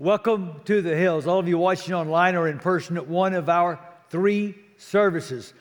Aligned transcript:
Welcome 0.00 0.60
to 0.66 0.80
the 0.80 0.94
Hills. 0.94 1.26
All 1.26 1.40
of 1.40 1.48
you 1.48 1.58
watching 1.58 1.92
online 1.92 2.36
or 2.36 2.46
in 2.46 2.60
person 2.60 2.96
at 2.96 3.08
one 3.08 3.34
of 3.34 3.48
our 3.48 3.80
three 4.10 4.54
services 4.76 5.52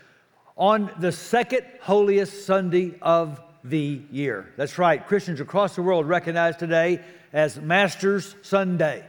on 0.56 0.92
the 1.00 1.12
second 1.12 1.66
holiest 1.82 2.46
Sunday 2.46 2.94
of 3.02 3.42
the 3.64 4.00
year. 4.12 4.54
That's 4.56 4.78
right, 4.78 5.04
Christians 5.04 5.40
across 5.40 5.76
the 5.76 5.82
world 5.82 6.06
recognize 6.06 6.56
today 6.56 7.02
as 7.34 7.60
Masters 7.60 8.36
Sunday. 8.44 9.04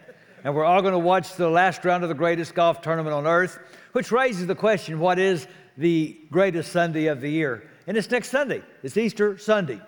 And 0.44 0.54
we're 0.54 0.64
all 0.64 0.80
going 0.80 0.92
to 0.92 0.98
watch 0.98 1.34
the 1.34 1.50
last 1.50 1.84
round 1.84 2.04
of 2.04 2.08
the 2.08 2.14
greatest 2.14 2.54
golf 2.54 2.80
tournament 2.80 3.14
on 3.14 3.26
earth, 3.26 3.58
which 3.92 4.10
raises 4.10 4.46
the 4.46 4.54
question 4.54 4.98
what 4.98 5.18
is 5.18 5.46
the 5.76 6.18
greatest 6.30 6.72
Sunday 6.72 7.08
of 7.08 7.20
the 7.20 7.30
year? 7.30 7.68
And 7.86 7.98
it's 7.98 8.10
next 8.10 8.30
Sunday, 8.30 8.62
it's 8.82 8.96
Easter 8.96 9.36
Sunday, 9.36 9.78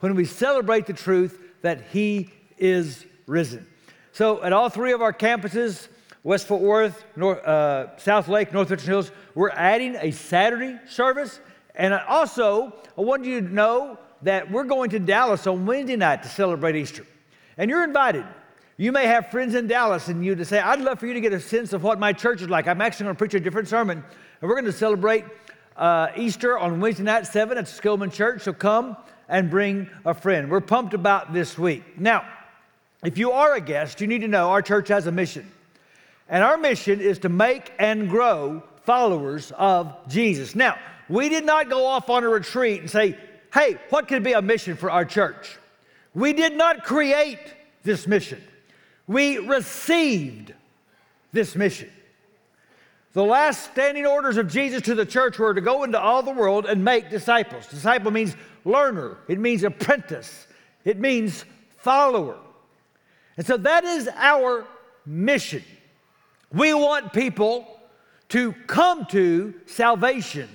when 0.00 0.14
we 0.14 0.26
celebrate 0.26 0.84
the 0.84 0.92
truth 0.92 1.40
that 1.62 1.84
He 1.90 2.34
is 2.58 3.06
risen. 3.26 3.66
So, 4.12 4.42
at 4.42 4.52
all 4.52 4.68
three 4.68 4.92
of 4.92 5.02
our 5.02 5.12
campuses, 5.12 5.88
West 6.22 6.46
Fort 6.48 6.60
Worth, 6.60 7.04
North, 7.16 7.46
uh, 7.46 7.88
Southlake, 7.96 8.52
North 8.52 8.70
Richland 8.70 8.88
Hills, 8.88 9.12
we're 9.34 9.50
adding 9.50 9.96
a 9.96 10.10
Saturday 10.10 10.78
service. 10.88 11.40
And 11.74 11.94
also, 11.94 12.74
I 12.98 13.00
want 13.00 13.24
you 13.24 13.40
to 13.40 13.54
know 13.54 13.98
that 14.22 14.50
we're 14.50 14.64
going 14.64 14.90
to 14.90 14.98
Dallas 14.98 15.46
on 15.46 15.64
Wednesday 15.64 15.96
night 15.96 16.22
to 16.24 16.28
celebrate 16.28 16.76
Easter. 16.76 17.06
And 17.56 17.70
you're 17.70 17.84
invited. 17.84 18.26
You 18.76 18.92
may 18.92 19.06
have 19.06 19.30
friends 19.30 19.54
in 19.54 19.66
Dallas 19.66 20.08
and 20.08 20.24
you 20.24 20.34
to 20.34 20.44
say, 20.44 20.58
I'd 20.58 20.80
love 20.80 20.98
for 20.98 21.06
you 21.06 21.14
to 21.14 21.20
get 21.20 21.32
a 21.32 21.40
sense 21.40 21.72
of 21.72 21.82
what 21.82 21.98
my 21.98 22.12
church 22.12 22.42
is 22.42 22.48
like. 22.48 22.66
I'm 22.66 22.80
actually 22.80 23.04
going 23.04 23.16
to 23.16 23.18
preach 23.18 23.34
a 23.34 23.40
different 23.40 23.68
sermon. 23.68 24.02
And 24.40 24.48
we're 24.48 24.56
going 24.56 24.64
to 24.64 24.72
celebrate 24.72 25.24
uh, 25.76 26.08
Easter 26.16 26.58
on 26.58 26.80
Wednesday 26.80 27.04
night, 27.04 27.26
7 27.26 27.56
at 27.56 27.64
Skillman 27.64 28.12
Church. 28.12 28.42
So 28.42 28.52
come 28.52 28.96
and 29.28 29.48
bring 29.48 29.88
a 30.04 30.14
friend. 30.14 30.50
We're 30.50 30.60
pumped 30.60 30.94
about 30.94 31.32
this 31.32 31.56
week. 31.56 31.98
Now, 31.98 32.26
if 33.04 33.18
you 33.18 33.32
are 33.32 33.54
a 33.54 33.60
guest, 33.60 34.00
you 34.00 34.06
need 34.06 34.20
to 34.20 34.28
know 34.28 34.50
our 34.50 34.62
church 34.62 34.88
has 34.88 35.06
a 35.06 35.12
mission. 35.12 35.50
And 36.28 36.44
our 36.44 36.56
mission 36.56 37.00
is 37.00 37.18
to 37.20 37.28
make 37.28 37.72
and 37.78 38.08
grow 38.08 38.62
followers 38.84 39.52
of 39.56 39.94
Jesus. 40.08 40.54
Now, 40.54 40.78
we 41.08 41.28
did 41.28 41.44
not 41.44 41.68
go 41.68 41.86
off 41.86 42.08
on 42.10 42.24
a 42.24 42.28
retreat 42.28 42.80
and 42.80 42.90
say, 42.90 43.16
hey, 43.52 43.78
what 43.90 44.06
could 44.06 44.22
be 44.22 44.32
a 44.32 44.42
mission 44.42 44.76
for 44.76 44.90
our 44.90 45.04
church? 45.04 45.58
We 46.14 46.32
did 46.32 46.56
not 46.56 46.84
create 46.84 47.38
this 47.82 48.06
mission. 48.06 48.42
We 49.06 49.38
received 49.38 50.54
this 51.32 51.56
mission. 51.56 51.90
The 53.12 53.24
last 53.24 53.72
standing 53.72 54.06
orders 54.06 54.36
of 54.36 54.46
Jesus 54.48 54.82
to 54.82 54.94
the 54.94 55.04
church 55.04 55.38
were 55.38 55.52
to 55.52 55.60
go 55.60 55.82
into 55.82 56.00
all 56.00 56.22
the 56.22 56.30
world 56.30 56.66
and 56.66 56.84
make 56.84 57.10
disciples. 57.10 57.66
Disciple 57.66 58.12
means 58.12 58.36
learner, 58.64 59.18
it 59.26 59.40
means 59.40 59.64
apprentice, 59.64 60.46
it 60.84 60.98
means 60.98 61.44
follower. 61.78 62.36
And 63.40 63.46
so 63.46 63.56
that 63.56 63.84
is 63.84 64.06
our 64.16 64.66
mission. 65.06 65.64
We 66.52 66.74
want 66.74 67.14
people 67.14 67.80
to 68.28 68.52
come 68.66 69.06
to 69.06 69.54
salvation 69.64 70.46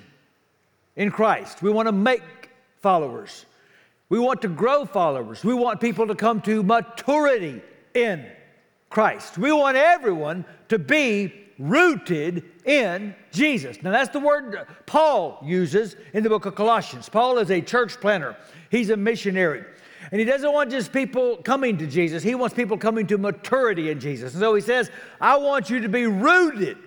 in 0.96 1.10
Christ. 1.10 1.64
We 1.64 1.72
want 1.72 1.88
to 1.88 1.92
make 1.92 2.22
followers. 2.84 3.48
We 4.10 4.20
want 4.20 4.44
to 4.44 4.50
grow 4.50 4.86
followers. 4.86 5.44
We 5.44 5.56
want 5.56 5.82
people 5.82 6.06
to 6.06 6.14
come 6.14 6.42
to 6.42 6.62
maturity 6.62 7.60
in 7.96 8.24
Christ. 8.92 9.40
We 9.40 9.52
want 9.52 9.78
everyone 9.78 10.46
to 10.70 10.78
be 10.78 11.34
rooted 11.58 12.44
in 12.66 13.16
Jesus. 13.32 13.82
Now, 13.82 13.94
that's 13.94 14.12
the 14.12 14.20
word 14.20 14.68
Paul 14.86 15.42
uses 15.44 15.96
in 16.14 16.22
the 16.22 16.30
book 16.30 16.46
of 16.46 16.54
Colossians. 16.54 17.10
Paul 17.10 17.40
is 17.40 17.50
a 17.50 17.62
church 17.62 18.00
planner, 18.00 18.38
he's 18.70 18.92
a 18.92 18.98
missionary. 18.98 19.64
And 20.12 20.20
he 20.20 20.26
doesn't 20.26 20.52
want 20.52 20.72
just 20.72 20.94
people 20.94 21.38
coming 21.38 21.78
to 21.78 21.88
Jesus, 21.88 22.24
he 22.24 22.36
wants 22.36 22.56
people 22.56 22.78
coming 22.78 23.08
to 23.08 23.18
maturity 23.18 23.90
in 23.90 24.00
Jesus. 24.00 24.34
And 24.34 24.42
so 24.42 24.56
he 24.56 24.62
says, 24.62 24.90
I 25.20 25.38
want 25.38 25.70
you 25.70 25.82
to 25.82 25.90
be 25.90 26.06
rooted. 26.06 26.78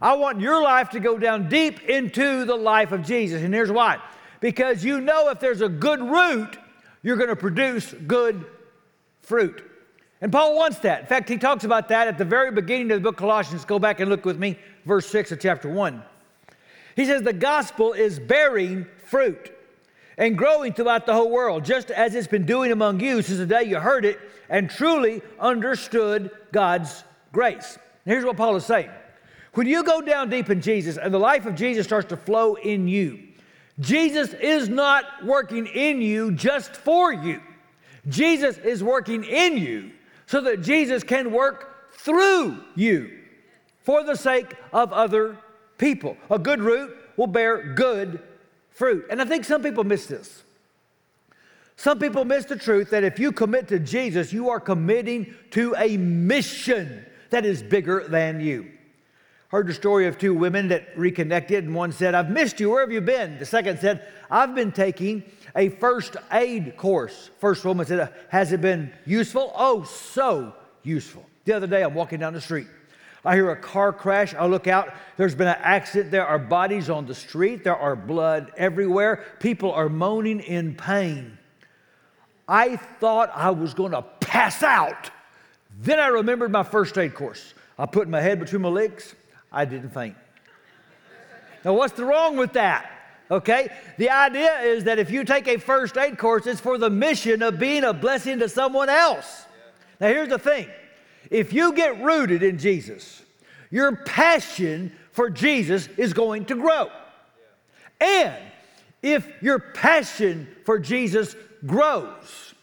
I 0.00 0.14
want 0.14 0.40
your 0.40 0.62
life 0.62 0.90
to 0.90 1.00
go 1.00 1.18
down 1.18 1.48
deep 1.48 1.82
into 1.82 2.44
the 2.44 2.54
life 2.54 2.92
of 2.92 3.04
Jesus. 3.04 3.42
And 3.42 3.52
here's 3.52 3.72
why 3.72 4.00
because 4.40 4.84
you 4.84 5.00
know 5.00 5.30
if 5.30 5.40
there's 5.40 5.62
a 5.62 5.68
good 5.68 6.00
root, 6.00 6.58
you're 7.02 7.16
going 7.16 7.28
to 7.28 7.36
produce 7.36 7.92
good 8.06 8.46
fruit. 9.20 9.64
And 10.20 10.32
Paul 10.32 10.56
wants 10.56 10.78
that. 10.80 11.00
In 11.00 11.06
fact, 11.06 11.28
he 11.28 11.36
talks 11.36 11.64
about 11.64 11.88
that 11.88 12.08
at 12.08 12.18
the 12.18 12.24
very 12.24 12.50
beginning 12.50 12.90
of 12.92 12.98
the 12.98 13.02
book 13.02 13.14
of 13.14 13.20
Colossians. 13.20 13.64
Go 13.64 13.78
back 13.78 14.00
and 14.00 14.10
look 14.10 14.24
with 14.24 14.38
me, 14.38 14.58
verse 14.84 15.06
6 15.08 15.32
of 15.32 15.40
chapter 15.40 15.68
1. 15.68 16.02
He 16.96 17.04
says, 17.04 17.22
The 17.22 17.32
gospel 17.32 17.92
is 17.92 18.18
bearing 18.18 18.86
fruit 19.04 19.52
and 20.18 20.36
growing 20.36 20.72
throughout 20.72 21.06
the 21.06 21.14
whole 21.14 21.30
world, 21.30 21.64
just 21.64 21.90
as 21.90 22.14
it's 22.14 22.26
been 22.26 22.44
doing 22.44 22.72
among 22.72 23.00
you 23.00 23.22
since 23.22 23.38
the 23.38 23.46
day 23.46 23.62
you 23.62 23.78
heard 23.78 24.04
it 24.04 24.18
and 24.50 24.68
truly 24.68 25.22
understood 25.38 26.30
God's 26.52 27.04
grace. 27.32 27.78
here's 28.04 28.24
what 28.24 28.36
Paul 28.36 28.56
is 28.56 28.66
saying 28.66 28.90
when 29.54 29.66
you 29.66 29.82
go 29.82 30.00
down 30.00 30.28
deep 30.28 30.50
in 30.50 30.60
Jesus 30.60 30.98
and 30.98 31.12
the 31.14 31.18
life 31.18 31.46
of 31.46 31.54
Jesus 31.54 31.86
starts 31.86 32.08
to 32.08 32.16
flow 32.16 32.54
in 32.54 32.86
you, 32.86 33.20
Jesus 33.80 34.34
is 34.34 34.68
not 34.68 35.04
working 35.24 35.66
in 35.66 36.02
you 36.02 36.32
just 36.32 36.76
for 36.76 37.12
you. 37.12 37.40
Jesus 38.08 38.58
is 38.58 38.82
working 38.82 39.24
in 39.24 39.56
you 39.56 39.92
so 40.26 40.40
that 40.42 40.62
Jesus 40.62 41.02
can 41.02 41.32
work 41.32 41.92
through 41.92 42.62
you 42.74 43.18
for 43.80 44.02
the 44.02 44.16
sake 44.16 44.54
of 44.72 44.92
other 44.92 45.38
people. 45.76 46.16
A 46.30 46.38
good 46.38 46.60
root 46.60 46.96
will 47.16 47.26
bear 47.26 47.74
good 47.74 48.22
fruit. 48.78 49.06
And 49.10 49.20
I 49.20 49.24
think 49.24 49.44
some 49.44 49.62
people 49.62 49.82
miss 49.82 50.06
this. 50.06 50.44
Some 51.76 51.98
people 51.98 52.24
miss 52.24 52.44
the 52.44 52.56
truth 52.56 52.90
that 52.90 53.04
if 53.04 53.18
you 53.18 53.32
commit 53.32 53.68
to 53.68 53.78
Jesus, 53.78 54.32
you 54.32 54.50
are 54.50 54.60
committing 54.60 55.34
to 55.50 55.74
a 55.76 55.96
mission 55.96 57.04
that 57.30 57.44
is 57.44 57.62
bigger 57.62 58.06
than 58.08 58.40
you. 58.40 58.70
Heard 59.48 59.66
the 59.66 59.74
story 59.74 60.06
of 60.06 60.18
two 60.18 60.34
women 60.34 60.68
that 60.68 60.96
reconnected, 60.96 61.64
and 61.64 61.74
one 61.74 61.90
said, 61.92 62.14
I've 62.14 62.30
missed 62.30 62.60
you. 62.60 62.70
Where 62.70 62.82
have 62.82 62.92
you 62.92 63.00
been? 63.00 63.38
The 63.38 63.46
second 63.46 63.80
said, 63.80 64.06
I've 64.30 64.54
been 64.54 64.72
taking 64.72 65.24
a 65.56 65.70
first 65.70 66.16
aid 66.30 66.76
course. 66.76 67.30
First 67.38 67.64
woman 67.64 67.86
said, 67.86 68.12
Has 68.28 68.52
it 68.52 68.60
been 68.60 68.92
useful? 69.06 69.52
Oh, 69.56 69.84
so 69.84 70.54
useful. 70.82 71.24
The 71.46 71.54
other 71.54 71.66
day, 71.66 71.82
I'm 71.82 71.94
walking 71.94 72.20
down 72.20 72.34
the 72.34 72.40
street. 72.40 72.66
I 73.24 73.34
hear 73.34 73.50
a 73.50 73.56
car 73.56 73.92
crash. 73.92 74.34
I 74.34 74.46
look 74.46 74.66
out. 74.66 74.94
There's 75.16 75.34
been 75.34 75.48
an 75.48 75.58
accident. 75.60 76.10
There 76.10 76.26
are 76.26 76.38
bodies 76.38 76.88
on 76.88 77.06
the 77.06 77.14
street. 77.14 77.64
There 77.64 77.76
are 77.76 77.96
blood 77.96 78.52
everywhere. 78.56 79.24
People 79.40 79.72
are 79.72 79.88
moaning 79.88 80.40
in 80.40 80.74
pain. 80.74 81.36
I 82.46 82.76
thought 82.76 83.30
I 83.34 83.50
was 83.50 83.74
going 83.74 83.92
to 83.92 84.02
pass 84.02 84.62
out. 84.62 85.10
Then 85.80 86.00
I 86.00 86.08
remembered 86.08 86.50
my 86.50 86.62
first 86.62 86.96
aid 86.96 87.14
course. 87.14 87.54
I 87.78 87.86
put 87.86 88.08
my 88.08 88.20
head 88.20 88.40
between 88.40 88.62
my 88.62 88.68
legs. 88.68 89.14
I 89.52 89.64
didn't 89.64 89.90
faint. 89.90 90.16
Now, 91.64 91.74
what's 91.74 91.94
the 91.94 92.04
wrong 92.04 92.36
with 92.36 92.54
that? 92.54 92.90
Okay? 93.30 93.68
The 93.98 94.10
idea 94.10 94.60
is 94.60 94.84
that 94.84 94.98
if 94.98 95.10
you 95.10 95.24
take 95.24 95.48
a 95.48 95.58
first 95.58 95.96
aid 95.96 96.18
course, 96.18 96.46
it's 96.46 96.60
for 96.60 96.78
the 96.78 96.90
mission 96.90 97.42
of 97.42 97.58
being 97.58 97.84
a 97.84 97.92
blessing 97.92 98.38
to 98.38 98.48
someone 98.48 98.88
else. 98.88 99.44
Now, 100.00 100.08
here's 100.08 100.28
the 100.28 100.38
thing 100.38 100.68
if 101.30 101.52
you 101.52 101.72
get 101.72 102.02
rooted 102.02 102.42
in 102.42 102.58
Jesus, 102.58 103.22
your 103.70 103.96
passion 103.96 104.92
for 105.12 105.30
Jesus 105.30 105.88
is 105.96 106.12
going 106.12 106.46
to 106.46 106.54
grow. 106.54 106.90
And 108.00 108.36
if 109.02 109.26
your 109.42 109.58
passion 109.58 110.48
for 110.64 110.78
Jesus 110.78 111.36
grows, 111.66 112.54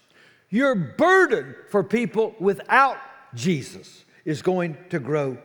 your 0.49 0.75
burden 0.75 1.55
for 1.69 1.83
people 1.83 2.35
without 2.39 2.97
Jesus 3.33 4.05
is 4.23 4.41
going 4.41 4.77
to 4.89 4.99
grow 4.99 5.37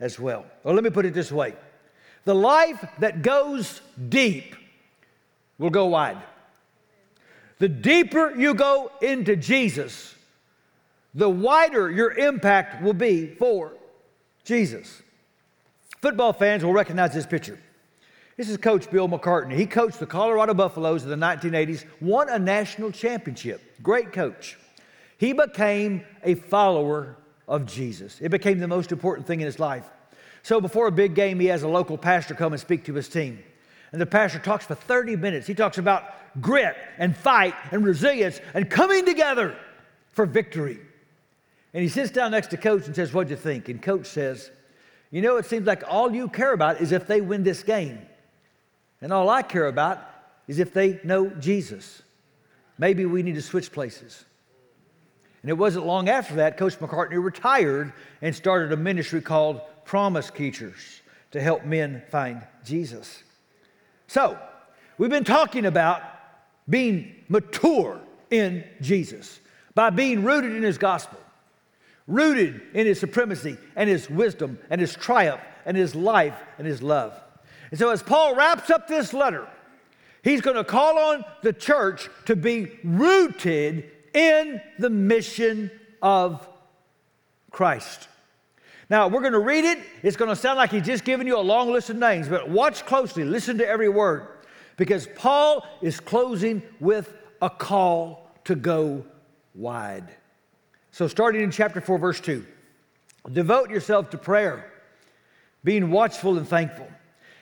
as 0.00 0.18
well. 0.18 0.46
Or 0.64 0.74
let 0.74 0.84
me 0.84 0.90
put 0.90 1.06
it 1.06 1.14
this 1.14 1.30
way 1.30 1.54
the 2.24 2.34
life 2.34 2.84
that 2.98 3.22
goes 3.22 3.80
deep 4.08 4.54
will 5.58 5.70
go 5.70 5.86
wide. 5.86 6.22
The 7.58 7.68
deeper 7.68 8.34
you 8.36 8.54
go 8.54 8.92
into 9.02 9.34
Jesus, 9.34 10.14
the 11.14 11.28
wider 11.28 11.90
your 11.90 12.12
impact 12.12 12.82
will 12.82 12.92
be 12.92 13.26
for 13.26 13.72
Jesus. 14.44 15.02
Football 16.00 16.32
fans 16.32 16.64
will 16.64 16.72
recognize 16.72 17.12
this 17.12 17.26
picture. 17.26 17.58
This 18.36 18.48
is 18.48 18.56
Coach 18.56 18.88
Bill 18.90 19.08
McCartney. 19.08 19.56
He 19.56 19.66
coached 19.66 19.98
the 19.98 20.06
Colorado 20.06 20.54
Buffaloes 20.54 21.02
in 21.02 21.10
the 21.10 21.16
1980s, 21.16 21.84
won 22.00 22.28
a 22.28 22.38
national 22.38 22.92
championship. 22.92 23.82
Great 23.82 24.12
coach. 24.12 24.56
He 25.18 25.32
became 25.32 26.04
a 26.22 26.36
follower 26.36 27.16
of 27.48 27.66
Jesus. 27.66 28.18
It 28.20 28.28
became 28.28 28.60
the 28.60 28.68
most 28.68 28.92
important 28.92 29.26
thing 29.26 29.40
in 29.40 29.46
his 29.46 29.58
life. 29.58 29.84
So 30.44 30.60
before 30.60 30.86
a 30.86 30.92
big 30.92 31.14
game, 31.14 31.40
he 31.40 31.46
has 31.46 31.64
a 31.64 31.68
local 31.68 31.98
pastor 31.98 32.34
come 32.34 32.52
and 32.52 32.60
speak 32.60 32.84
to 32.84 32.94
his 32.94 33.08
team. 33.08 33.42
And 33.90 34.00
the 34.00 34.06
pastor 34.06 34.38
talks 34.38 34.66
for 34.66 34.76
30 34.76 35.16
minutes. 35.16 35.46
He 35.46 35.54
talks 35.54 35.78
about 35.78 36.04
grit 36.40 36.76
and 36.98 37.16
fight 37.16 37.54
and 37.72 37.84
resilience 37.84 38.40
and 38.54 38.70
coming 38.70 39.04
together 39.04 39.56
for 40.12 40.26
victory. 40.26 40.78
And 41.74 41.82
he 41.82 41.88
sits 41.88 42.10
down 42.10 42.30
next 42.30 42.48
to 42.48 42.56
coach 42.56 42.86
and 42.86 42.94
says, 42.94 43.12
What'd 43.12 43.30
you 43.30 43.36
think? 43.36 43.68
And 43.68 43.80
coach 43.80 44.06
says, 44.06 44.50
You 45.10 45.22
know, 45.22 45.36
it 45.36 45.46
seems 45.46 45.66
like 45.66 45.82
all 45.86 46.14
you 46.14 46.28
care 46.28 46.52
about 46.52 46.80
is 46.80 46.92
if 46.92 47.06
they 47.06 47.20
win 47.20 47.42
this 47.42 47.62
game. 47.62 48.00
And 49.00 49.12
all 49.12 49.28
I 49.28 49.42
care 49.42 49.66
about 49.66 50.02
is 50.46 50.58
if 50.58 50.72
they 50.72 51.00
know 51.04 51.28
Jesus. 51.28 52.02
Maybe 52.78 53.04
we 53.04 53.22
need 53.22 53.34
to 53.34 53.42
switch 53.42 53.72
places. 53.72 54.24
And 55.42 55.50
it 55.50 55.54
wasn't 55.54 55.86
long 55.86 56.08
after 56.08 56.34
that, 56.36 56.56
Coach 56.56 56.78
McCartney 56.78 57.22
retired 57.22 57.92
and 58.22 58.34
started 58.34 58.72
a 58.72 58.76
ministry 58.76 59.20
called 59.20 59.60
Promise 59.84 60.30
Keepers 60.30 61.02
to 61.30 61.40
help 61.40 61.64
men 61.64 62.02
find 62.10 62.42
Jesus. 62.64 63.22
So, 64.08 64.38
we've 64.96 65.10
been 65.10 65.24
talking 65.24 65.66
about 65.66 66.02
being 66.68 67.14
mature 67.28 68.00
in 68.30 68.64
Jesus 68.80 69.40
by 69.74 69.90
being 69.90 70.24
rooted 70.24 70.52
in 70.52 70.62
his 70.62 70.78
gospel, 70.78 71.18
rooted 72.08 72.60
in 72.74 72.86
his 72.86 72.98
supremacy 72.98 73.56
and 73.76 73.88
his 73.88 74.10
wisdom 74.10 74.58
and 74.70 74.80
his 74.80 74.94
triumph 74.94 75.42
and 75.64 75.76
his 75.76 75.94
life 75.94 76.34
and 76.58 76.66
his 76.66 76.82
love. 76.82 77.12
And 77.70 77.78
so, 77.78 77.90
as 77.90 78.02
Paul 78.02 78.34
wraps 78.34 78.70
up 78.70 78.88
this 78.88 79.12
letter, 79.12 79.46
he's 80.24 80.40
going 80.40 80.56
to 80.56 80.64
call 80.64 80.98
on 80.98 81.24
the 81.42 81.52
church 81.52 82.08
to 82.24 82.34
be 82.34 82.78
rooted 82.82 83.90
in 84.14 84.60
the 84.78 84.90
mission 84.90 85.70
of 86.02 86.48
Christ. 87.50 88.08
Now, 88.90 89.08
we're 89.08 89.20
going 89.20 89.34
to 89.34 89.38
read 89.38 89.66
it. 89.66 89.78
It's 90.02 90.16
going 90.16 90.30
to 90.30 90.36
sound 90.36 90.56
like 90.56 90.70
he's 90.70 90.86
just 90.86 91.04
giving 91.04 91.26
you 91.26 91.36
a 91.36 91.40
long 91.40 91.70
list 91.70 91.90
of 91.90 91.96
names, 91.96 92.26
but 92.26 92.48
watch 92.48 92.86
closely, 92.86 93.22
listen 93.22 93.58
to 93.58 93.68
every 93.68 93.90
word, 93.90 94.26
because 94.78 95.06
Paul 95.14 95.66
is 95.82 96.00
closing 96.00 96.62
with 96.80 97.14
a 97.42 97.50
call 97.50 98.30
to 98.44 98.54
go 98.54 99.04
wide. 99.54 100.08
So, 100.90 101.06
starting 101.06 101.42
in 101.42 101.50
chapter 101.50 101.80
4, 101.80 101.98
verse 101.98 102.20
2, 102.20 102.44
devote 103.32 103.70
yourself 103.70 104.10
to 104.10 104.18
prayer, 104.18 104.72
being 105.64 105.90
watchful 105.90 106.38
and 106.38 106.48
thankful. 106.48 106.88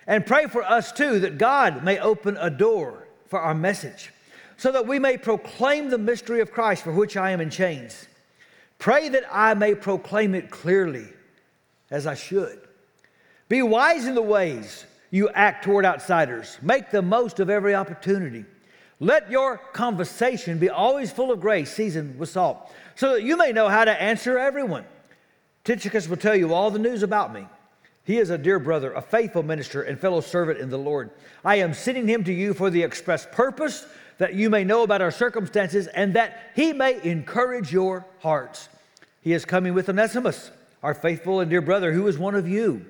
And 0.06 0.24
pray 0.24 0.46
for 0.46 0.62
us 0.62 0.92
too 0.92 1.20
that 1.20 1.38
God 1.38 1.82
may 1.82 1.98
open 1.98 2.36
a 2.38 2.50
door 2.50 3.08
for 3.28 3.40
our 3.40 3.54
message, 3.54 4.12
so 4.56 4.72
that 4.72 4.86
we 4.86 4.98
may 4.98 5.16
proclaim 5.16 5.90
the 5.90 5.98
mystery 5.98 6.40
of 6.40 6.52
Christ 6.52 6.84
for 6.84 6.92
which 6.92 7.16
I 7.16 7.30
am 7.30 7.40
in 7.40 7.50
chains. 7.50 8.06
Pray 8.78 9.08
that 9.08 9.24
I 9.30 9.54
may 9.54 9.74
proclaim 9.74 10.34
it 10.34 10.50
clearly 10.50 11.06
as 11.90 12.06
I 12.06 12.14
should. 12.14 12.60
Be 13.48 13.62
wise 13.62 14.06
in 14.06 14.14
the 14.14 14.22
ways 14.22 14.86
you 15.10 15.28
act 15.30 15.64
toward 15.64 15.84
outsiders. 15.84 16.58
Make 16.62 16.90
the 16.90 17.02
most 17.02 17.40
of 17.40 17.48
every 17.48 17.74
opportunity. 17.74 18.44
Let 18.98 19.30
your 19.30 19.58
conversation 19.58 20.58
be 20.58 20.70
always 20.70 21.12
full 21.12 21.30
of 21.30 21.40
grace, 21.40 21.72
seasoned 21.72 22.18
with 22.18 22.30
salt, 22.30 22.72
so 22.96 23.12
that 23.14 23.22
you 23.22 23.36
may 23.36 23.52
know 23.52 23.68
how 23.68 23.84
to 23.84 24.02
answer 24.02 24.38
everyone. 24.38 24.84
Tychicus 25.64 26.08
will 26.08 26.16
tell 26.16 26.34
you 26.34 26.52
all 26.52 26.70
the 26.70 26.78
news 26.78 27.02
about 27.02 27.32
me. 27.32 27.46
He 28.04 28.18
is 28.18 28.30
a 28.30 28.38
dear 28.38 28.58
brother, 28.58 28.92
a 28.92 29.02
faithful 29.02 29.42
minister, 29.42 29.82
and 29.82 29.98
fellow 29.98 30.20
servant 30.20 30.58
in 30.58 30.70
the 30.70 30.78
Lord. 30.78 31.10
I 31.44 31.56
am 31.56 31.74
sending 31.74 32.06
him 32.06 32.24
to 32.24 32.32
you 32.32 32.54
for 32.54 32.70
the 32.70 32.82
express 32.82 33.26
purpose 33.30 33.86
that 34.18 34.34
you 34.34 34.48
may 34.48 34.64
know 34.64 34.82
about 34.82 35.02
our 35.02 35.10
circumstances 35.10 35.88
and 35.88 36.14
that 36.14 36.52
he 36.54 36.72
may 36.72 37.02
encourage 37.02 37.72
your 37.72 38.06
hearts. 38.20 38.68
He 39.20 39.32
is 39.32 39.44
coming 39.44 39.74
with 39.74 39.88
Onesimus, 39.88 40.52
our 40.82 40.94
faithful 40.94 41.40
and 41.40 41.50
dear 41.50 41.60
brother, 41.60 41.92
who 41.92 42.06
is 42.06 42.16
one 42.16 42.36
of 42.36 42.48
you. 42.48 42.86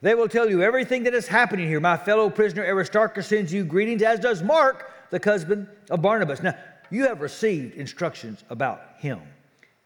They 0.00 0.14
will 0.14 0.28
tell 0.28 0.50
you 0.50 0.62
everything 0.62 1.04
that 1.04 1.14
is 1.14 1.28
happening 1.28 1.68
here. 1.68 1.78
My 1.78 1.96
fellow 1.96 2.28
prisoner 2.28 2.64
Aristarchus 2.64 3.28
sends 3.28 3.52
you 3.52 3.64
greetings, 3.64 4.02
as 4.02 4.18
does 4.18 4.42
Mark, 4.42 4.90
the 5.10 5.20
husband 5.22 5.68
of 5.90 6.02
Barnabas. 6.02 6.42
Now, 6.42 6.56
you 6.92 7.06
have 7.06 7.20
received 7.20 7.74
instructions 7.74 8.44
about 8.50 8.82
him. 8.98 9.20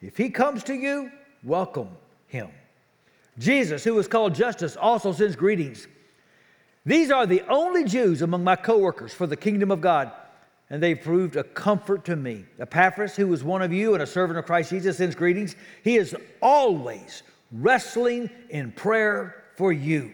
If 0.01 0.17
he 0.17 0.29
comes 0.29 0.65
to 0.65 0.75
you, 0.75 1.11
welcome 1.45 1.89
him. 2.27 2.49
Jesus, 3.39 3.85
who 3.85 3.99
is 3.99 4.09
called 4.09 4.35
Justus, 4.35 4.77
also 4.77 5.13
sends 5.13 5.37
greetings. 5.37 5.87
These 6.85 7.11
are 7.11 7.27
the 7.27 7.43
only 7.49 7.85
Jews 7.85 8.23
among 8.23 8.45
my 8.45 8.57
coworkers 8.57 9.15
for 9.15 9.27
the 9.27 9.37
kingdom 9.37 9.71
of 9.71 9.81
God, 9.81 10.11
and 10.69 10.83
they've 10.83 11.01
proved 11.01 11.37
a 11.37 11.45
comfort 11.45 12.05
to 12.07 12.17
me. 12.17 12.45
Epaphras, 12.59 13.15
who 13.15 13.33
is 13.33 13.45
one 13.45 13.63
of 13.63 13.73
you 13.73 13.95
and 13.95 14.03
a 14.03 14.07
servant 14.07 14.39
of 14.39 14.47
Christ 14.47 14.71
Jesus, 14.71 14.97
sends 14.97 15.15
greetings. 15.15 15.55
He 15.85 15.97
is 15.97 16.17
always 16.43 17.23
wrestling 17.53 18.31
in 18.51 18.73
prayer 18.73 19.45
for 19.57 19.73
you, 19.73 20.13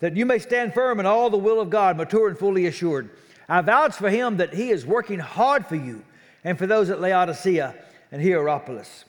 that 0.00 0.16
you 0.16 0.26
may 0.26 0.38
stand 0.38 0.74
firm 0.74 1.00
in 1.00 1.06
all 1.06 1.30
the 1.30 1.38
will 1.38 1.60
of 1.60 1.70
God, 1.70 1.96
mature 1.96 2.28
and 2.28 2.38
fully 2.38 2.66
assured. 2.66 3.10
I 3.48 3.62
vouch 3.62 3.94
for 3.94 4.10
him 4.10 4.36
that 4.36 4.54
he 4.54 4.70
is 4.70 4.84
working 4.86 5.18
hard 5.18 5.66
for 5.66 5.76
you 5.76 6.02
and 6.44 6.58
for 6.58 6.66
those 6.66 6.90
at 6.90 7.00
Laodicea 7.00 7.74
and 8.12 8.22
Hierapolis. 8.22 9.04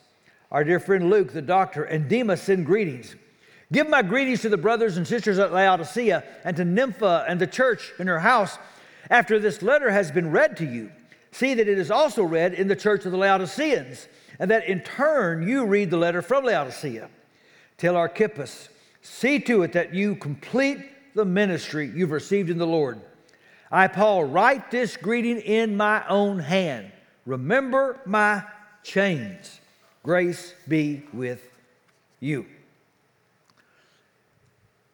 Our 0.50 0.64
dear 0.64 0.80
friend 0.80 1.08
Luke, 1.08 1.32
the 1.32 1.42
doctor, 1.42 1.84
and 1.84 2.08
Demas 2.08 2.42
send 2.42 2.66
greetings. 2.66 3.16
Give 3.72 3.88
my 3.88 4.02
greetings 4.02 4.42
to 4.42 4.50
the 4.50 4.58
brothers 4.58 4.98
and 4.98 5.08
sisters 5.08 5.38
at 5.38 5.52
Laodicea 5.52 6.22
and 6.44 6.56
to 6.58 6.64
Nympha 6.64 7.24
and 7.26 7.40
the 7.40 7.46
church 7.46 7.92
in 7.98 8.06
her 8.06 8.20
house. 8.20 8.58
After 9.08 9.38
this 9.38 9.62
letter 9.62 9.90
has 9.90 10.10
been 10.10 10.30
read 10.30 10.58
to 10.58 10.66
you, 10.66 10.92
see 11.30 11.54
that 11.54 11.68
it 11.68 11.78
is 11.78 11.90
also 11.90 12.22
read 12.22 12.52
in 12.52 12.68
the 12.68 12.76
church 12.76 13.06
of 13.06 13.12
the 13.12 13.18
Laodiceans, 13.18 14.08
and 14.38 14.50
that 14.50 14.66
in 14.66 14.80
turn 14.80 15.48
you 15.48 15.64
read 15.64 15.90
the 15.90 15.96
letter 15.96 16.20
from 16.20 16.44
Laodicea. 16.44 17.08
Tell 17.78 17.96
Archippus, 17.96 18.68
see 19.00 19.40
to 19.40 19.62
it 19.62 19.72
that 19.72 19.94
you 19.94 20.16
complete 20.16 21.14
the 21.14 21.24
ministry 21.24 21.90
you've 21.94 22.10
received 22.10 22.50
in 22.50 22.58
the 22.58 22.66
Lord. 22.66 23.00
I, 23.70 23.88
Paul, 23.88 24.24
write 24.24 24.70
this 24.70 24.98
greeting 24.98 25.38
in 25.38 25.78
my 25.78 26.06
own 26.06 26.38
hand. 26.38 26.92
Remember 27.26 28.00
my 28.04 28.42
chains. 28.82 29.60
Grace 30.02 30.54
be 30.66 31.02
with 31.12 31.48
you. 32.20 32.46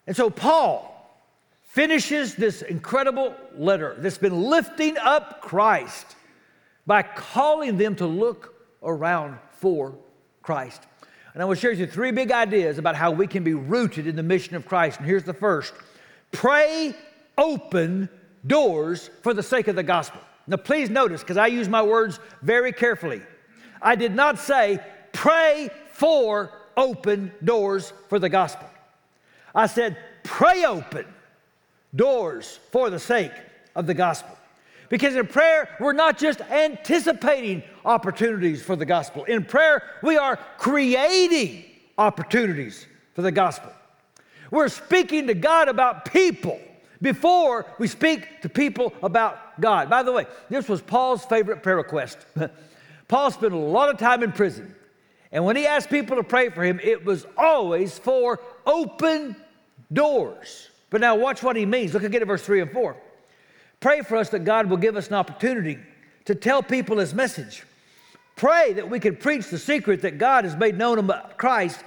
And 0.07 0.17
so 0.17 0.31
Paul 0.31 0.95
finishes 1.65 2.35
this 2.35 2.63
incredible 2.63 3.35
letter 3.57 3.97
that's 3.99 4.19
been 4.19 4.45
lifting 4.45 4.97
up 4.99 5.43
Christ 5.43 6.17
by 6.87 7.03
calling 7.03 7.77
them 7.77 7.95
to 7.97 8.07
look 8.07 8.55
around 8.83 9.39
for 9.53 9.95
Christ. 10.43 10.83
And 11.35 11.43
I 11.43 11.47
want 11.47 11.59
to 11.59 11.61
share 11.61 11.71
with 11.71 11.81
you 11.81 11.87
three 11.87 12.11
big 12.11 12.33
ideas 12.33 12.79
about 12.79 12.97
how 12.97 13.11
we 13.11 13.27
can 13.27 13.45
be 13.45 13.55
rooted 13.55 14.07
in 14.07 14.17
the 14.17 14.23
mission 14.23 14.57
of 14.57 14.67
Christ. 14.67 14.99
And 14.99 15.07
here's 15.07 15.25
the 15.25 15.35
first 15.35 15.75
pray 16.33 16.95
open 17.37 18.09
doors 18.47 19.11
for 19.23 19.35
the 19.35 19.43
sake 19.43 19.69
of 19.69 19.77
the 19.77 19.83
gospel. 19.83 20.21
Now, 20.49 20.56
please 20.56 20.89
notice, 20.89 21.21
because 21.21 21.37
I 21.37 21.47
use 21.47 21.69
my 21.69 21.83
words 21.83 22.19
very 22.41 22.73
carefully. 22.73 23.23
I 23.83 23.95
did 23.95 24.15
not 24.15 24.39
say 24.39 24.79
pray 25.12 25.69
for 25.93 26.50
open 26.77 27.33
doors 27.45 27.93
for 28.09 28.19
the 28.19 28.31
gospel. 28.31 28.67
I 29.55 29.67
said, 29.67 29.99
pray 30.25 30.65
open 30.65 31.05
doors 31.95 32.59
for 32.73 32.89
the 32.89 32.99
sake 32.99 33.33
of 33.75 33.87
the 33.87 33.95
gospel. 33.95 34.37
Because 34.89 35.17
in 35.17 35.27
prayer, 35.27 35.69
we're 35.81 35.93
not 35.93 36.17
just 36.17 36.41
anticipating 36.41 37.62
opportunities 37.85 38.62
for 38.62 38.75
the 38.75 38.87
gospel. 38.87 39.25
In 39.25 39.45
prayer, 39.45 39.83
we 40.03 40.17
are 40.17 40.39
creating 40.56 41.65
opportunities 41.99 42.87
for 43.15 43.21
the 43.21 43.33
gospel. 43.33 43.71
We're 44.50 44.69
speaking 44.69 45.26
to 45.26 45.35
God 45.35 45.69
about 45.69 46.07
people 46.07 46.59
before 47.00 47.67
we 47.78 47.87
speak 47.87 48.43
to 48.43 48.49
people 48.49 48.93
about 49.02 49.61
God. 49.61 49.88
By 49.88 50.02
the 50.02 50.12
way, 50.12 50.26
this 50.49 50.69
was 50.69 50.81
Paul's 50.83 51.25
favorite 51.25 51.62
prayer 51.62 51.76
request. 51.76 52.19
Paul 53.09 53.31
spent 53.31 53.52
a 53.52 53.57
lot 53.57 53.88
of 53.88 53.99
time 53.99 54.23
in 54.23 54.33
prison. 54.33 54.75
And 55.33 55.45
when 55.45 55.57
he 55.57 55.67
asked 55.67 55.90
people 55.90 56.17
to 56.17 56.25
pray 56.25 56.49
for 56.50 56.62
him, 56.62 56.81
it 56.83 57.05
was 57.05 57.26
always 57.37 57.99
for 57.99 58.40
open 58.67 59.37
doors. 59.93 60.69
But 60.90 61.00
now 61.00 61.17
watch 61.17 61.43
what 61.43 61.57
he 61.57 61.67
means. 61.67 61.95
Look 61.95 62.02
again 62.02 62.23
at 62.23 62.28
verse 62.28 62.45
3 62.45 62.62
and 62.62 62.71
4. 62.71 62.97
Pray 63.81 64.00
for 64.02 64.17
us 64.17 64.31
that 64.31 64.40
God 64.40 64.67
will 64.67 64.76
give 64.76 64.97
us 64.97 65.09
an 65.09 65.14
opportunity 65.14 65.78
to 66.25 66.35
tell 66.35 66.62
people 66.62 66.99
his 66.99 67.14
message. 67.14 67.64
Pray 68.37 68.73
that 68.75 68.88
we 68.88 69.00
can 69.00 69.17
preach 69.17 69.49
the 69.49 69.59
secret 69.59 70.02
that 70.02 70.19
God 70.19 70.45
has 70.45 70.57
made 70.57 70.78
known 70.78 70.99
about 70.99 71.37
Christ. 71.38 71.83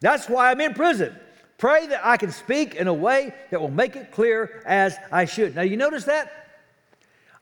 That's 0.00 0.28
why 0.28 0.50
I'm 0.50 0.60
in 0.60 0.74
prison. 0.74 1.16
Pray 1.58 1.86
that 1.86 2.04
I 2.04 2.16
can 2.16 2.30
speak 2.30 2.74
in 2.74 2.86
a 2.86 2.94
way 2.94 3.32
that 3.50 3.60
will 3.60 3.70
make 3.70 3.96
it 3.96 4.12
clear 4.12 4.62
as 4.66 4.96
I 5.10 5.24
should. 5.24 5.56
Now, 5.56 5.62
you 5.62 5.76
notice 5.76 6.04
that? 6.04 6.30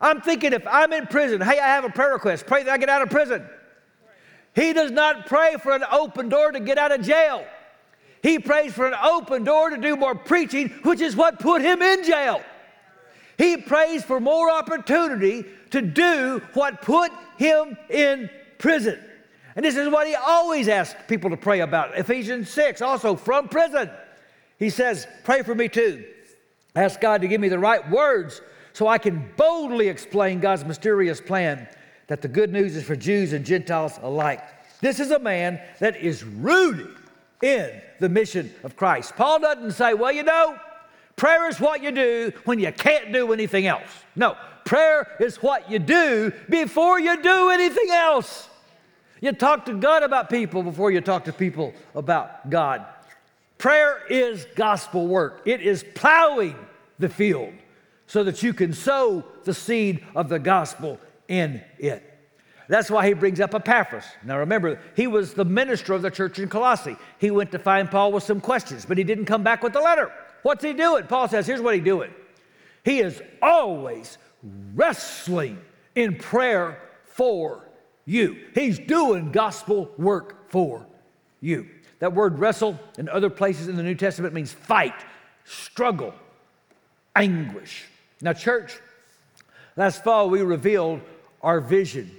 I'm 0.01 0.21
thinking 0.21 0.53
if 0.53 0.67
I'm 0.67 0.93
in 0.93 1.07
prison, 1.07 1.41
hey, 1.41 1.59
I 1.59 1.69
have 1.69 1.85
a 1.85 1.91
prayer 1.91 2.13
request. 2.13 2.47
Pray 2.47 2.63
that 2.63 2.71
I 2.71 2.79
get 2.79 2.89
out 2.89 3.03
of 3.03 3.11
prison. 3.11 3.45
He 4.55 4.73
does 4.73 4.93
not 4.93 5.27
pray 5.27 5.57
for 5.61 5.73
an 5.73 5.85
open 5.91 6.29
door 6.29 6.53
to 6.53 6.61
get 6.61 6.79
out 6.79 6.93
of 6.93 7.03
jail. 7.03 7.45
He 8.23 8.39
prays 8.39 8.73
for 8.73 8.87
an 8.87 8.95
open 8.95 9.45
door 9.45 9.71
to 9.71 9.77
do 9.77 9.97
more 9.97 10.15
preaching, 10.15 10.69
which 10.83 11.01
is 11.01 11.17
what 11.17 11.41
put 11.41 11.61
him 11.61 11.83
in 11.83 12.05
jail. 12.05 12.41
He 13.37 13.57
prays 13.57 14.05
for 14.05 14.21
more 14.21 14.51
opportunity 14.51 15.45
to 15.71 15.83
do 15.83 16.41
what 16.55 16.83
put 16.83 17.11
him 17.37 17.77
in 17.91 18.31
prison. 18.59 18.99
And 19.57 19.65
this 19.65 19.77
is 19.77 19.89
what 19.89 20.07
he 20.07 20.15
always 20.15 20.69
asks 20.69 21.01
people 21.09 21.31
to 21.31 21.37
pray 21.37 21.61
about. 21.61 21.99
Ephesians 21.99 22.49
6, 22.51 22.81
also 22.81 23.17
from 23.17 23.49
prison. 23.49 23.91
He 24.65 24.71
says, 24.71 25.07
Pray 25.25 25.43
for 25.43 25.55
me 25.55 25.69
too. 25.69 26.07
Ask 26.75 26.99
God 26.99 27.21
to 27.21 27.29
give 27.29 27.39
me 27.39 27.51
the 27.51 27.59
right 27.59 27.89
words 27.91 28.41
so 28.73 28.89
I 28.89 28.97
can 28.97 29.31
boldly 29.37 29.89
explain 29.89 30.41
God's 30.41 30.65
mysterious 30.65 31.21
plan 31.21 31.69
that 32.07 32.23
the 32.23 32.29
good 32.29 32.51
news 32.51 32.75
is 32.75 32.83
for 32.83 32.97
Jews 32.97 33.35
and 33.35 33.45
Gentiles 33.45 33.99
alike. 34.01 34.41
This 34.81 35.01
is 35.01 35.11
a 35.11 35.19
man 35.19 35.61
that 35.81 35.99
is 35.99 36.25
rooted 36.25 36.97
in 37.43 37.79
the 38.01 38.09
mission 38.09 38.55
of 38.63 38.75
Christ. 38.75 39.15
Paul 39.17 39.39
doesn't 39.39 39.73
say, 39.73 39.93
well, 39.93 40.13
you 40.13 40.23
know, 40.23 40.59
prayer 41.15 41.47
is 41.47 41.61
what 41.61 41.83
you 41.83 41.93
do 41.93 42.33
when 42.47 42.59
you 42.59 42.73
can't 42.73 43.13
do 43.13 43.35
anything 43.35 43.67
else. 43.67 43.91
No, 44.17 44.35
prayer 44.65 45.15
is 45.21 45.43
what 45.43 45.71
you 45.71 45.79
do 45.79 46.33
before 46.49 46.99
you 46.99 47.23
do 47.23 47.51
anything 47.51 47.91
else. 47.91 48.49
You 49.21 49.33
talk 49.33 49.67
to 49.67 49.75
God 49.75 50.03
about 50.03 50.31
people 50.31 50.63
before 50.63 50.91
you 50.91 51.03
talk 51.03 51.27
to 51.27 51.35
people 51.35 51.75
about 51.95 52.49
God. 52.49 52.87
Prayer 53.59 54.03
is 54.09 54.47
gospel 54.57 55.07
work, 55.07 55.43
it 55.45 55.61
is 55.61 55.85
plowing 55.95 56.57
the 56.99 57.09
field 57.09 57.53
so 58.07 58.25
that 58.25 58.43
you 58.43 58.53
can 58.53 58.73
sow 58.73 59.25
the 59.45 59.55
seed 59.55 60.05
of 60.15 60.29
the 60.29 60.39
gospel 60.39 60.99
in 61.29 61.63
it. 61.79 62.11
That's 62.69 62.91
why 62.91 63.07
he 63.07 63.15
brings 63.15 63.41
up 63.41 63.55
Epaphras. 63.55 64.05
Now 64.25 64.39
remember, 64.39 64.81
he 64.97 65.07
was 65.07 65.35
the 65.35 65.45
minister 65.45 65.93
of 65.93 66.03
the 66.03 66.11
church 66.11 66.39
in 66.39 66.49
Colossae. 66.49 66.97
He 67.19 67.31
went 67.31 67.53
to 67.53 67.59
find 67.59 67.91
Paul 67.91 68.13
with 68.13 68.25
some 68.25 68.41
questions, 68.41 68.87
but 68.87 68.97
he 68.97 69.05
didn't 69.05 69.27
come 69.27 69.43
back 69.43 69.63
with 69.63 69.73
the 69.73 69.81
letter. 69.81 70.11
What's 70.43 70.65
he 70.65 70.73
doing? 70.73 71.07
Paul 71.07 71.29
says, 71.29 71.47
here's 71.47 71.61
what 71.61 71.75
he's 71.75 71.85
doing. 71.85 72.13
He 72.85 73.01
is 73.01 73.23
always 73.41 74.19
wrestling 74.75 75.59
in 75.95 76.17
prayer 76.17 76.81
for 77.05 77.69
you. 78.05 78.37
He's 78.55 78.79
doing 78.79 79.31
gospel 79.31 79.91
work 79.97 80.51
for 80.51 80.87
you. 81.41 81.69
That 82.05 82.13
word 82.13 82.39
wrestle 82.39 82.79
in 82.99 83.09
other 83.09 83.31
places 83.31 83.67
in 83.67 83.77
the 83.77 83.83
New 83.83 83.95
Testament 83.95 84.35
means 84.35 84.53
fight, 84.53 84.93
struggle, 85.47 86.13
anguish. 87.17 87.87
Now, 88.21 88.35
church, 88.35 88.79
last 89.75 90.05
fall 90.05 90.29
we 90.29 90.43
revealed 90.43 91.01
our 91.41 91.63
vision 91.63 92.11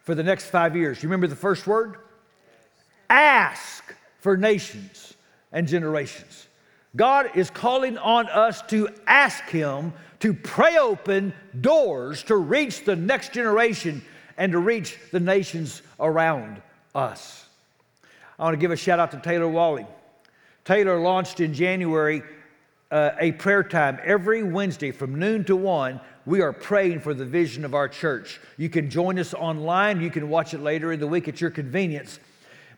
for 0.00 0.14
the 0.14 0.22
next 0.22 0.50
five 0.50 0.76
years. 0.76 1.02
You 1.02 1.08
remember 1.08 1.28
the 1.28 1.34
first 1.34 1.66
word? 1.66 1.96
Ask 3.08 3.94
for 4.18 4.36
nations 4.36 5.14
and 5.50 5.66
generations. 5.66 6.46
God 6.94 7.30
is 7.34 7.48
calling 7.48 7.96
on 7.96 8.28
us 8.28 8.60
to 8.66 8.90
ask 9.06 9.44
Him 9.44 9.94
to 10.20 10.34
pray 10.34 10.76
open 10.76 11.32
doors 11.58 12.22
to 12.24 12.36
reach 12.36 12.84
the 12.84 12.96
next 12.96 13.32
generation 13.32 14.04
and 14.36 14.52
to 14.52 14.58
reach 14.58 14.98
the 15.10 15.20
nations 15.20 15.80
around 15.98 16.60
us. 16.94 17.43
I 18.38 18.44
want 18.44 18.54
to 18.54 18.60
give 18.60 18.70
a 18.70 18.76
shout 18.76 18.98
out 18.98 19.10
to 19.12 19.18
Taylor 19.18 19.48
Walling. 19.48 19.86
Taylor 20.64 20.98
launched 20.98 21.40
in 21.40 21.54
January 21.54 22.22
uh, 22.90 23.10
a 23.18 23.32
prayer 23.32 23.62
time 23.62 23.98
every 24.02 24.42
Wednesday 24.42 24.90
from 24.90 25.18
noon 25.18 25.44
to 25.44 25.56
1 25.56 26.00
we 26.26 26.40
are 26.40 26.52
praying 26.52 27.00
for 27.00 27.12
the 27.12 27.24
vision 27.24 27.64
of 27.64 27.74
our 27.74 27.88
church. 27.88 28.40
You 28.56 28.68
can 28.68 28.88
join 28.88 29.18
us 29.18 29.34
online, 29.34 30.00
you 30.00 30.10
can 30.10 30.28
watch 30.28 30.54
it 30.54 30.60
later 30.60 30.92
in 30.92 31.00
the 31.00 31.06
week 31.06 31.28
at 31.28 31.40
your 31.40 31.50
convenience. 31.50 32.18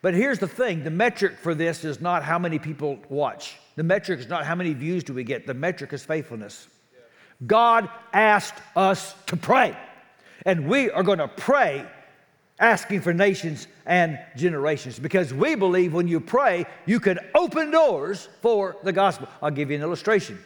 But 0.03 0.15
here's 0.15 0.39
the 0.39 0.49
thing 0.49 0.85
the 0.85 0.91
metric 0.91 1.39
for 1.41 1.55
this 1.55 1.85
is 1.85 2.01
not 2.01 2.23
how 2.23 2.39
many 2.39 2.59
people 2.59 2.99
watch, 3.09 3.57
the 3.77 3.85
metric 3.85 4.21
is 4.21 4.29
not 4.29 4.45
how 4.45 4.55
many 4.55 4.73
views 4.75 5.05
do 5.05 5.15
we 5.15 5.25
get, 5.25 5.47
the 5.47 5.55
metric 5.55 5.93
is 5.93 6.05
faithfulness. 6.05 6.69
God 7.47 7.89
asked 8.13 8.61
us 8.75 9.15
to 9.27 9.37
pray, 9.37 9.77
and 10.45 10.69
we 10.69 10.91
are 10.91 11.03
going 11.03 11.19
to 11.19 11.29
pray 11.29 11.87
asking 12.59 13.03
for 13.03 13.13
nations 13.13 13.67
and 13.85 14.19
generations 14.35 14.99
because 14.99 15.33
we 15.33 15.55
believe 15.55 15.93
when 15.93 16.09
you 16.09 16.21
pray, 16.21 16.65
you 16.87 17.01
can 17.01 17.19
open 17.35 17.71
doors 17.71 18.29
for 18.41 18.77
the 18.83 18.93
gospel. 18.93 19.29
I'll 19.43 19.51
give 19.51 19.71
you 19.71 19.77
an 19.77 19.83
illustration. 19.83 20.39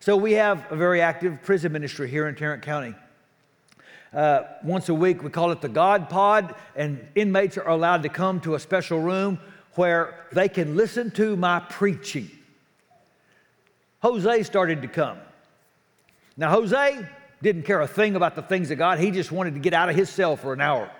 So 0.00 0.16
we 0.16 0.32
have 0.32 0.70
a 0.70 0.76
very 0.76 1.00
active 1.00 1.42
prison 1.42 1.72
ministry 1.72 2.10
here 2.10 2.28
in 2.28 2.34
Tarrant 2.34 2.62
County. 2.62 2.94
Uh, 4.12 4.42
once 4.62 4.88
a 4.90 4.94
week, 4.94 5.22
we 5.22 5.30
call 5.30 5.50
it 5.50 5.60
the 5.60 5.68
God 5.68 6.08
Pod, 6.08 6.54
and 6.76 7.04
inmates 7.14 7.56
are 7.56 7.68
allowed 7.68 8.02
to 8.04 8.08
come 8.08 8.40
to 8.42 8.54
a 8.54 8.60
special 8.60 9.00
room 9.00 9.40
where 9.74 10.26
they 10.30 10.48
can 10.48 10.76
listen 10.76 11.10
to 11.12 11.36
my 11.36 11.58
preaching. 11.58 12.30
Jose 14.02 14.42
started 14.42 14.82
to 14.82 14.88
come. 14.88 15.18
Now, 16.36 16.50
Jose 16.50 17.08
didn't 17.42 17.62
care 17.62 17.80
a 17.80 17.88
thing 17.88 18.14
about 18.14 18.36
the 18.36 18.42
things 18.42 18.70
of 18.70 18.78
God, 18.78 18.98
he 18.98 19.10
just 19.10 19.32
wanted 19.32 19.54
to 19.54 19.60
get 19.60 19.72
out 19.72 19.88
of 19.88 19.96
his 19.96 20.10
cell 20.10 20.36
for 20.36 20.52
an 20.52 20.60
hour. 20.60 20.90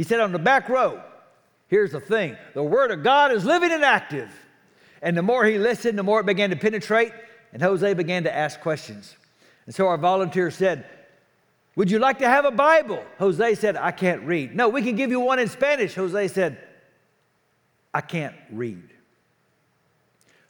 He 0.00 0.04
said, 0.04 0.20
On 0.20 0.32
the 0.32 0.38
back 0.38 0.70
row, 0.70 0.98
here's 1.68 1.92
the 1.92 2.00
thing 2.00 2.34
the 2.54 2.62
Word 2.62 2.90
of 2.90 3.02
God 3.02 3.32
is 3.32 3.44
living 3.44 3.70
and 3.70 3.84
active. 3.84 4.30
And 5.02 5.14
the 5.14 5.20
more 5.20 5.44
he 5.44 5.58
listened, 5.58 5.98
the 5.98 6.02
more 6.02 6.20
it 6.20 6.26
began 6.26 6.48
to 6.48 6.56
penetrate. 6.56 7.12
And 7.52 7.60
Jose 7.60 7.92
began 7.92 8.24
to 8.24 8.34
ask 8.34 8.62
questions. 8.62 9.14
And 9.66 9.74
so 9.74 9.88
our 9.88 9.98
volunteer 9.98 10.50
said, 10.50 10.86
Would 11.76 11.90
you 11.90 11.98
like 11.98 12.20
to 12.20 12.26
have 12.26 12.46
a 12.46 12.50
Bible? 12.50 13.04
Jose 13.18 13.56
said, 13.56 13.76
I 13.76 13.90
can't 13.90 14.22
read. 14.22 14.56
No, 14.56 14.70
we 14.70 14.80
can 14.80 14.96
give 14.96 15.10
you 15.10 15.20
one 15.20 15.38
in 15.38 15.48
Spanish. 15.48 15.94
Jose 15.96 16.28
said, 16.28 16.56
I 17.92 18.00
can't 18.00 18.36
read. 18.50 18.88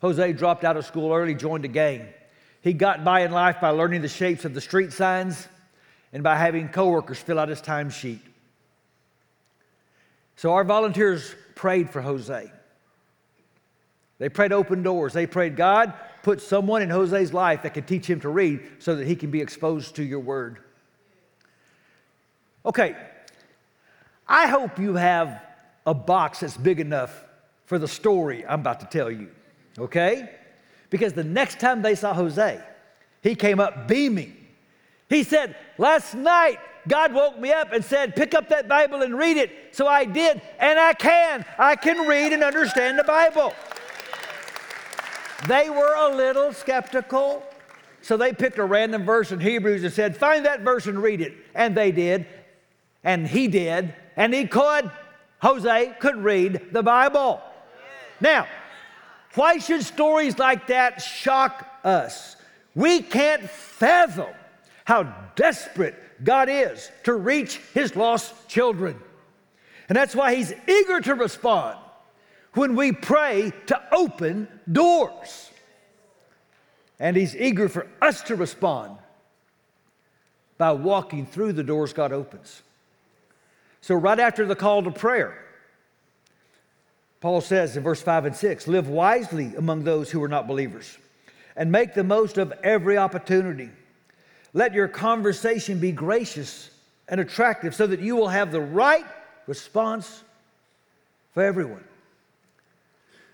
Jose 0.01 0.33
dropped 0.35 0.63
out 0.63 0.77
of 0.77 0.87
school 0.87 1.13
early, 1.13 1.35
joined 1.35 1.65
a 1.65 1.69
gang. 1.69 2.07
He 2.61 2.73
got 2.73 3.03
by 3.03 3.23
in 3.23 3.33
life 3.33 3.57
by 3.61 3.71
learning 3.71 4.03
the 4.03 4.09
shapes 4.09 4.45
of 4.45 4.55
the 4.55 4.61
street 4.61 4.93
signs 4.93 5.49
and 6.13 6.23
by 6.23 6.37
having 6.37 6.69
coworkers 6.69 7.19
fill 7.19 7.41
out 7.41 7.49
his 7.49 7.61
timesheet. 7.61 8.21
So 10.41 10.55
our 10.55 10.65
volunteers 10.65 11.35
prayed 11.55 11.91
for 11.91 12.01
Jose. 12.01 12.51
They 14.19 14.29
prayed 14.31 14.55
open 14.55 14.83
doors. 14.83 15.13
They 15.13 15.27
prayed, 15.27 15.55
God, 15.55 15.93
put 16.23 16.41
someone 16.41 16.81
in 16.81 16.89
Jose's 16.89 17.35
life 17.35 17.63
that 17.65 17.75
can 17.75 17.85
teach 17.85 18.09
him 18.09 18.21
to 18.21 18.31
read 18.31 18.63
so 18.79 18.97
that 18.97 19.07
he 19.07 19.17
can 19.17 19.31
be 19.31 19.43
exposed 19.43 19.97
to 19.97 20.03
your 20.03 20.21
word. 20.21 20.61
Okay, 22.65 22.97
I 24.27 24.47
hope 24.47 24.79
you 24.79 24.95
have 24.95 25.43
a 25.85 25.93
box 25.93 26.41
that's 26.41 26.57
big 26.57 26.81
enough 26.81 27.23
for 27.67 27.79
the 27.79 27.87
story 27.87 28.43
I'm 28.47 28.61
about 28.61 28.81
to 28.81 28.87
tell 28.87 29.11
you, 29.11 29.29
okay? 29.79 30.31
Because 30.89 31.13
the 31.13 31.23
next 31.23 31.61
time 31.61 31.83
they 31.83 31.95
saw 31.95 32.15
Jose, 32.15 32.65
he 33.23 33.35
came 33.35 33.61
up 33.61 33.87
beaming. 33.87 34.35
He 35.11 35.23
said, 35.23 35.55
Last 35.77 36.15
night, 36.15 36.61
God 36.89 37.13
woke 37.13 37.39
me 37.39 37.53
up 37.53 37.73
and 37.73 37.85
said, 37.85 38.17
Pick 38.17 38.35
up 38.35 38.49
that 38.49 38.69
Bible 38.69 39.03
and 39.03 39.17
read 39.17 39.37
it. 39.37 39.51
So 39.73 39.87
I 39.87 40.05
did, 40.05 40.41
and 40.59 40.79
I 40.79 40.95
can. 40.95 41.45
I 41.59 41.77
can 41.77 42.07
read 42.07 42.33
and 42.33 42.43
understand 42.43 42.99
the 42.99 43.05
Bible. 43.05 43.55
They 45.47 45.71
were 45.71 45.95
a 45.95 46.15
little 46.15 46.53
skeptical. 46.53 47.45
So 48.03 48.17
they 48.17 48.33
picked 48.33 48.59
a 48.59 48.65
random 48.65 49.05
verse 49.05 49.31
in 49.31 49.41
Hebrews 49.41 49.85
and 49.85 49.93
said, 49.93 50.17
Find 50.17 50.45
that 50.47 50.61
verse 50.61 50.87
and 50.87 51.03
read 51.03 51.21
it. 51.21 51.35
And 51.55 51.77
they 51.77 51.93
did. 51.93 52.27
And 53.05 53.27
he 53.27 53.49
did. 53.49 53.95
And 54.17 54.33
he 54.33 54.47
could. 54.47 54.91
Jose 55.43 55.97
could 56.01 56.17
read 56.17 56.69
the 56.73 56.83
Bible. 56.83 57.41
Now, 58.21 58.47
why 59.35 59.59
should 59.59 59.85
stories 59.85 60.39
like 60.39 60.67
that 60.67 61.01
shock 61.01 61.67
us? 61.85 62.37
We 62.75 63.01
can't 63.03 63.49
fathom 63.49 64.29
how 64.85 65.15
desperate 65.37 65.95
God 66.23 66.49
is 66.49 66.91
to 67.05 67.15
reach 67.15 67.57
his 67.73 67.97
lost 67.97 68.49
children. 68.49 68.97
And 69.89 69.97
that's 69.97 70.15
why 70.15 70.35
he's 70.35 70.53
eager 70.69 71.01
to 71.01 71.15
respond 71.15 71.79
when 72.55 72.75
we 72.75 72.93
pray 72.93 73.53
to 73.67 73.81
open 73.93 74.49
doors. 74.71 75.51
And 76.99 77.17
He's 77.17 77.35
eager 77.35 77.69
for 77.69 77.87
us 78.03 78.23
to 78.25 78.37
respond 78.37 78.99
by 80.59 80.73
walking 80.73 81.25
through 81.25 81.55
the 81.55 81.65
doors 81.65 81.95
God 81.95 82.13
opens. 82.13 82.63
So, 83.81 83.95
right 83.95 84.21
after 84.21 84.45
the 84.45 84.55
call 84.55 84.83
to 84.83 84.91
prayer, 84.91 85.43
Paul 87.23 87.41
says 87.41 87.77
in 87.77 87.83
verse 87.83 88.03
5 88.03 88.27
and 88.27 88.37
6 88.37 88.69
live 88.69 88.89
wisely 88.89 89.55
among 89.57 89.85
those 89.85 90.11
who 90.11 90.23
are 90.23 90.29
not 90.29 90.47
believers 90.47 90.99
and 91.57 91.73
make 91.73 91.95
the 91.95 92.05
most 92.05 92.37
of 92.37 92.53
every 92.63 92.99
opportunity. 92.99 93.71
Let 94.53 94.75
your 94.75 94.89
conversation 94.89 95.79
be 95.79 95.93
gracious 95.93 96.71
and 97.09 97.21
attractive 97.21 97.75
so 97.75 97.87
that 97.87 98.01
you 98.01 98.17
will 98.17 98.29
have 98.29 98.53
the 98.53 98.61
right 98.61 99.07
response 99.47 100.23
for 101.35 101.43
everyone. 101.43 101.85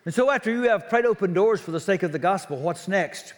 And 0.04 0.14
so, 0.14 0.30
after 0.30 0.50
you 0.50 0.62
have 0.62 0.88
prayed 0.88 1.04
open 1.04 1.32
doors 1.32 1.60
for 1.60 1.72
the 1.72 1.80
sake 1.80 2.02
of 2.02 2.12
the 2.12 2.18
gospel, 2.18 2.58
what's 2.58 2.86
next? 2.86 3.34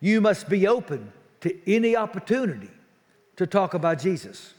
You 0.00 0.20
must 0.20 0.48
be 0.48 0.68
open 0.68 1.12
to 1.40 1.72
any 1.72 1.96
opportunity 1.96 2.70
to 3.36 3.46
talk 3.46 3.74
about 3.74 3.98
Jesus. 3.98 4.54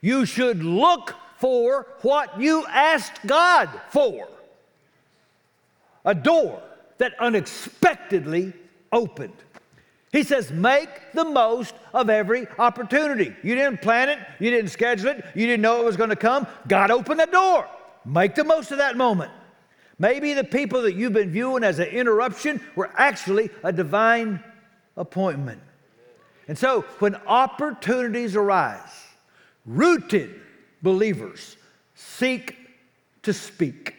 You 0.00 0.24
should 0.26 0.62
look 0.62 1.14
for 1.38 1.86
what 2.02 2.40
you 2.40 2.64
asked 2.68 3.26
God 3.26 3.68
for 3.90 4.28
a 6.04 6.14
door 6.14 6.62
that 6.98 7.14
unexpectedly 7.18 8.52
opened. 8.92 9.36
He 10.14 10.22
says, 10.22 10.52
make 10.52 10.88
the 11.12 11.24
most 11.24 11.74
of 11.92 12.08
every 12.08 12.46
opportunity. 12.56 13.34
You 13.42 13.56
didn't 13.56 13.82
plan 13.82 14.08
it, 14.08 14.20
you 14.38 14.48
didn't 14.48 14.70
schedule 14.70 15.08
it, 15.08 15.24
you 15.34 15.44
didn't 15.44 15.62
know 15.62 15.80
it 15.80 15.84
was 15.84 15.96
going 15.96 16.10
to 16.10 16.16
come. 16.16 16.46
God 16.68 16.92
opened 16.92 17.18
the 17.18 17.26
door. 17.26 17.68
Make 18.04 18.36
the 18.36 18.44
most 18.44 18.70
of 18.70 18.78
that 18.78 18.96
moment. 18.96 19.32
Maybe 19.98 20.32
the 20.32 20.44
people 20.44 20.82
that 20.82 20.94
you've 20.94 21.14
been 21.14 21.32
viewing 21.32 21.64
as 21.64 21.80
an 21.80 21.88
interruption 21.88 22.60
were 22.76 22.92
actually 22.94 23.50
a 23.64 23.72
divine 23.72 24.38
appointment. 24.96 25.60
And 26.46 26.56
so 26.56 26.82
when 27.00 27.16
opportunities 27.26 28.36
arise, 28.36 29.08
rooted 29.66 30.40
believers 30.80 31.56
seek 31.96 32.56
to 33.24 33.32
speak. 33.32 33.96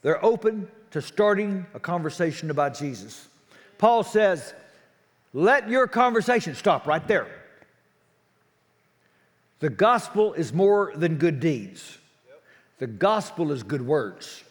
They're 0.00 0.24
open 0.24 0.66
to 0.90 1.00
starting 1.00 1.64
a 1.74 1.78
conversation 1.78 2.50
about 2.50 2.76
Jesus. 2.76 3.28
Paul 3.82 4.04
says, 4.04 4.54
let 5.32 5.68
your 5.68 5.88
conversation 5.88 6.54
stop 6.54 6.86
right 6.86 7.04
there. 7.08 7.26
The 9.58 9.70
gospel 9.70 10.34
is 10.34 10.52
more 10.52 10.92
than 10.94 11.16
good 11.16 11.40
deeds. 11.40 11.98
The 12.78 12.86
gospel 12.86 13.50
is 13.50 13.64
good 13.64 13.84
words. 13.84 14.44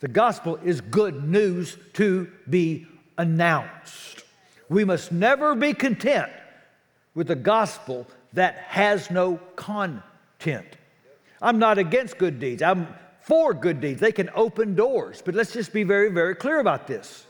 The 0.00 0.08
gospel 0.08 0.58
is 0.62 0.82
good 0.82 1.26
news 1.26 1.78
to 1.94 2.30
be 2.50 2.86
announced. 3.16 4.24
We 4.68 4.84
must 4.84 5.10
never 5.10 5.54
be 5.54 5.72
content 5.72 6.30
with 7.14 7.30
a 7.30 7.34
gospel 7.34 8.06
that 8.34 8.56
has 8.56 9.10
no 9.10 9.38
content. 9.56 10.66
I'm 11.40 11.58
not 11.58 11.78
against 11.78 12.18
good 12.18 12.38
deeds. 12.38 12.60
I'm 12.60 12.88
for 13.22 13.54
good 13.54 13.80
deeds. 13.80 14.02
They 14.02 14.12
can 14.12 14.28
open 14.34 14.74
doors. 14.74 15.22
But 15.24 15.34
let's 15.34 15.54
just 15.54 15.72
be 15.72 15.82
very, 15.82 16.10
very 16.10 16.34
clear 16.34 16.60
about 16.60 16.86
this. 16.86 17.24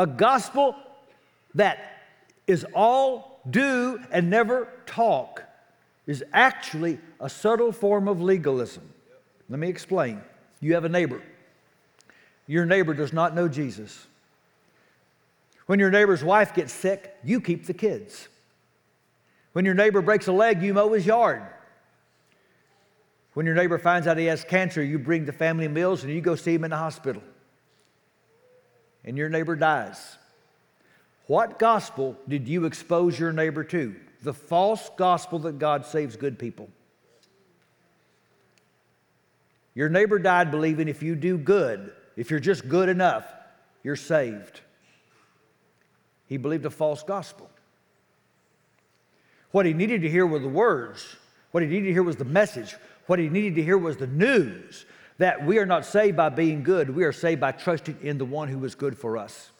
A 0.00 0.06
gospel 0.06 0.76
that 1.56 2.06
is 2.46 2.64
all 2.74 3.42
do 3.50 4.00
and 4.10 4.30
never 4.30 4.66
talk 4.86 5.42
is 6.06 6.24
actually 6.32 6.98
a 7.20 7.28
subtle 7.28 7.70
form 7.70 8.08
of 8.08 8.22
legalism. 8.22 8.94
Let 9.50 9.58
me 9.58 9.68
explain. 9.68 10.22
You 10.62 10.72
have 10.72 10.86
a 10.86 10.88
neighbor. 10.88 11.20
Your 12.46 12.64
neighbor 12.64 12.94
does 12.94 13.12
not 13.12 13.34
know 13.34 13.46
Jesus. 13.46 14.06
When 15.66 15.78
your 15.78 15.90
neighbor's 15.90 16.24
wife 16.24 16.54
gets 16.54 16.72
sick, 16.72 17.14
you 17.22 17.38
keep 17.38 17.66
the 17.66 17.74
kids. 17.74 18.26
When 19.52 19.66
your 19.66 19.74
neighbor 19.74 20.00
breaks 20.00 20.28
a 20.28 20.32
leg, 20.32 20.62
you 20.62 20.72
mow 20.72 20.90
his 20.94 21.04
yard. 21.04 21.42
When 23.34 23.44
your 23.44 23.54
neighbor 23.54 23.76
finds 23.76 24.06
out 24.06 24.16
he 24.16 24.24
has 24.24 24.44
cancer, 24.44 24.82
you 24.82 24.98
bring 24.98 25.26
the 25.26 25.32
family 25.34 25.68
meals 25.68 26.04
and 26.04 26.12
you 26.14 26.22
go 26.22 26.36
see 26.36 26.54
him 26.54 26.64
in 26.64 26.70
the 26.70 26.78
hospital. 26.78 27.22
And 29.04 29.16
your 29.16 29.28
neighbor 29.28 29.56
dies. 29.56 30.16
What 31.26 31.58
gospel 31.58 32.16
did 32.28 32.48
you 32.48 32.64
expose 32.64 33.18
your 33.18 33.32
neighbor 33.32 33.64
to? 33.64 33.94
The 34.22 34.34
false 34.34 34.90
gospel 34.96 35.38
that 35.40 35.58
God 35.58 35.86
saves 35.86 36.16
good 36.16 36.38
people. 36.38 36.68
Your 39.74 39.88
neighbor 39.88 40.18
died 40.18 40.50
believing 40.50 40.88
if 40.88 41.02
you 41.02 41.14
do 41.14 41.38
good, 41.38 41.92
if 42.16 42.30
you're 42.30 42.40
just 42.40 42.68
good 42.68 42.88
enough, 42.88 43.24
you're 43.82 43.96
saved. 43.96 44.60
He 46.26 46.36
believed 46.36 46.66
a 46.66 46.70
false 46.70 47.02
gospel. 47.02 47.48
What 49.52 49.66
he 49.66 49.72
needed 49.72 50.02
to 50.02 50.10
hear 50.10 50.26
were 50.26 50.38
the 50.38 50.48
words. 50.48 51.16
What 51.50 51.62
he 51.62 51.68
needed 51.68 51.86
to 51.86 51.92
hear 51.92 52.02
was 52.02 52.16
the 52.16 52.24
message. 52.24 52.76
What 53.06 53.18
he 53.18 53.28
needed 53.28 53.56
to 53.56 53.62
hear 53.62 53.78
was 53.78 53.96
the 53.96 54.06
news 54.06 54.84
that 55.20 55.44
we 55.44 55.58
are 55.58 55.66
not 55.66 55.84
saved 55.84 56.16
by 56.16 56.30
being 56.30 56.62
good. 56.62 56.88
We 56.88 57.04
are 57.04 57.12
saved 57.12 57.42
by 57.42 57.52
trusting 57.52 57.98
in 58.00 58.16
the 58.16 58.24
one 58.24 58.48
who 58.48 58.64
is 58.64 58.74
good 58.74 58.96
for 58.96 59.18
us. 59.18 59.50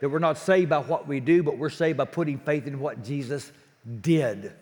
That 0.00 0.10
we're 0.10 0.20
not 0.20 0.38
saved 0.38 0.70
by 0.70 0.78
what 0.78 1.08
we 1.08 1.18
do, 1.18 1.42
but 1.42 1.58
we're 1.58 1.70
saved 1.70 1.98
by 1.98 2.04
putting 2.04 2.38
faith 2.38 2.68
in 2.68 2.78
what 2.78 3.02
Jesus 3.02 3.50
did. 4.00 4.52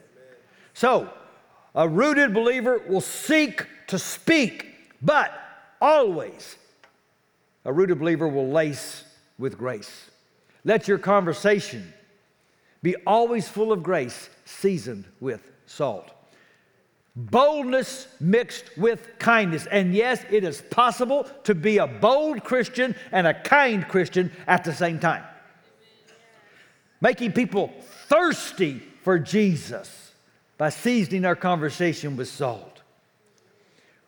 So, 0.73 1.13
a 1.75 1.87
rooted 1.87 2.33
believer 2.33 2.79
will 2.89 3.03
seek 3.03 3.67
to 3.89 3.99
speak, 3.99 4.67
but 5.03 5.31
always 5.79 6.57
a 7.67 7.73
rooted 7.73 7.99
believer 7.99 8.27
will 8.27 8.49
lace 8.49 9.05
with 9.37 9.59
grace. 9.59 10.11
Let 10.65 10.89
your 10.89 10.97
conversation 10.97 11.93
be 12.83 12.97
always 13.07 13.47
full 13.47 13.73
of 13.73 13.83
grace, 13.83 14.31
seasoned 14.47 15.05
with 15.21 15.47
salt. 15.67 16.16
Boldness 17.17 18.09
mixed 18.21 18.77
with 18.77 19.19
kindness. 19.19 19.67
And 19.67 19.95
yes, 19.95 20.23
it 20.31 20.45
is 20.45 20.61
possible 20.61 21.25
to 21.45 21.55
be 21.55 21.79
a 21.79 21.87
bold 21.87 22.45
Christian 22.45 22.95
and 23.11 23.27
a 23.27 23.33
kind 23.33 23.89
Christian 23.89 24.31
at 24.47 24.65
the 24.65 24.75
same 24.75 24.99
time. 24.99 25.25
Making 27.01 27.33
people 27.33 27.73
thirsty 28.09 28.83
for 29.03 29.19
Jesus 29.19 30.13
by 30.59 30.69
seasoning 30.69 31.25
our 31.25 31.37
conversation 31.37 32.17
with 32.17 32.29
salt. 32.29 32.83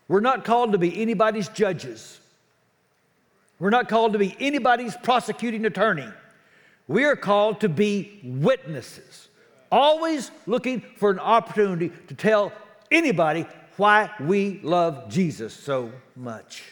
We're 0.07 0.21
not 0.21 0.45
called 0.45 0.73
to 0.73 0.79
be 0.79 1.01
anybody's 1.01 1.49
judges. 1.49 2.21
We're 3.59 3.71
not 3.71 3.89
called 3.89 4.13
to 4.13 4.19
be 4.19 4.37
anybody's 4.39 4.97
prosecuting 4.97 5.65
attorney. 5.65 6.09
We 6.87 7.05
are 7.05 7.17
called 7.17 7.61
to 7.61 7.69
be 7.69 8.21
witnesses, 8.23 9.29
always 9.71 10.31
looking 10.47 10.81
for 10.97 11.11
an 11.11 11.19
opportunity 11.19 11.91
to 12.09 12.15
tell 12.15 12.53
anybody 12.91 13.47
why 13.77 14.11
we 14.21 14.61
love 14.63 15.09
Jesus 15.09 15.55
so 15.55 15.93
much. 16.17 16.63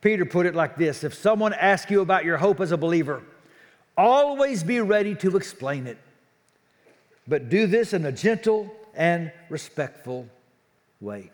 Peter 0.00 0.24
put 0.24 0.46
it 0.46 0.54
like 0.54 0.76
this 0.76 1.04
If 1.04 1.14
someone 1.14 1.52
asks 1.52 1.90
you 1.90 2.00
about 2.00 2.24
your 2.24 2.36
hope 2.36 2.60
as 2.60 2.72
a 2.72 2.76
believer, 2.76 3.22
always 3.96 4.62
be 4.62 4.80
ready 4.80 5.14
to 5.16 5.36
explain 5.36 5.86
it. 5.86 5.98
But 7.26 7.48
do 7.48 7.66
this 7.66 7.92
in 7.92 8.04
a 8.04 8.12
gentle 8.12 8.74
and 8.94 9.32
respectful 9.48 10.28
way. 11.00 11.30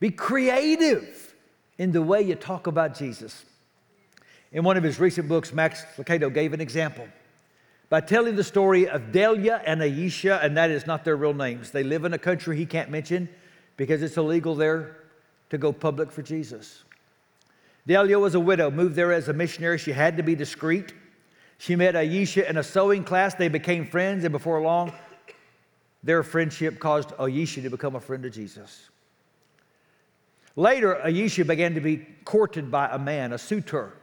Be 0.00 0.10
creative 0.10 1.34
in 1.78 1.92
the 1.92 2.02
way 2.02 2.22
you 2.22 2.34
talk 2.34 2.66
about 2.66 2.94
Jesus. 2.94 3.44
In 4.52 4.64
one 4.64 4.76
of 4.76 4.82
his 4.82 4.98
recent 4.98 5.28
books, 5.28 5.52
Max 5.52 5.84
Lucado 5.96 6.32
gave 6.32 6.52
an 6.52 6.60
example 6.60 7.08
by 7.90 8.00
telling 8.00 8.36
the 8.36 8.44
story 8.44 8.88
of 8.88 9.10
Delia 9.10 9.60
and 9.66 9.80
Aisha, 9.80 10.42
and 10.42 10.56
that 10.56 10.70
is 10.70 10.86
not 10.86 11.04
their 11.04 11.16
real 11.16 11.34
names. 11.34 11.72
They 11.72 11.82
live 11.82 12.04
in 12.04 12.14
a 12.14 12.18
country 12.18 12.56
he 12.56 12.64
can't 12.64 12.88
mention 12.88 13.28
because 13.76 14.02
it's 14.02 14.16
illegal 14.16 14.54
there 14.54 14.96
to 15.50 15.58
go 15.58 15.72
public 15.72 16.12
for 16.12 16.22
Jesus. 16.22 16.84
Delia 17.86 18.18
was 18.18 18.36
a 18.36 18.40
widow, 18.40 18.70
moved 18.70 18.94
there 18.94 19.12
as 19.12 19.28
a 19.28 19.32
missionary. 19.32 19.76
She 19.76 19.90
had 19.90 20.16
to 20.16 20.22
be 20.22 20.36
discreet. 20.36 20.94
She 21.58 21.74
met 21.74 21.96
Aisha 21.96 22.48
in 22.48 22.58
a 22.58 22.62
sewing 22.62 23.02
class. 23.02 23.34
They 23.34 23.48
became 23.48 23.84
friends, 23.84 24.22
and 24.22 24.30
before 24.30 24.62
long, 24.62 24.92
their 26.04 26.22
friendship 26.22 26.78
caused 26.78 27.10
Aisha 27.10 27.60
to 27.62 27.70
become 27.70 27.96
a 27.96 28.00
friend 28.00 28.24
of 28.24 28.32
Jesus. 28.32 28.88
Later, 30.54 31.00
Aisha 31.04 31.44
began 31.44 31.74
to 31.74 31.80
be 31.80 32.06
courted 32.24 32.70
by 32.70 32.88
a 32.92 32.98
man, 32.98 33.32
a 33.32 33.38
suitor, 33.38 33.94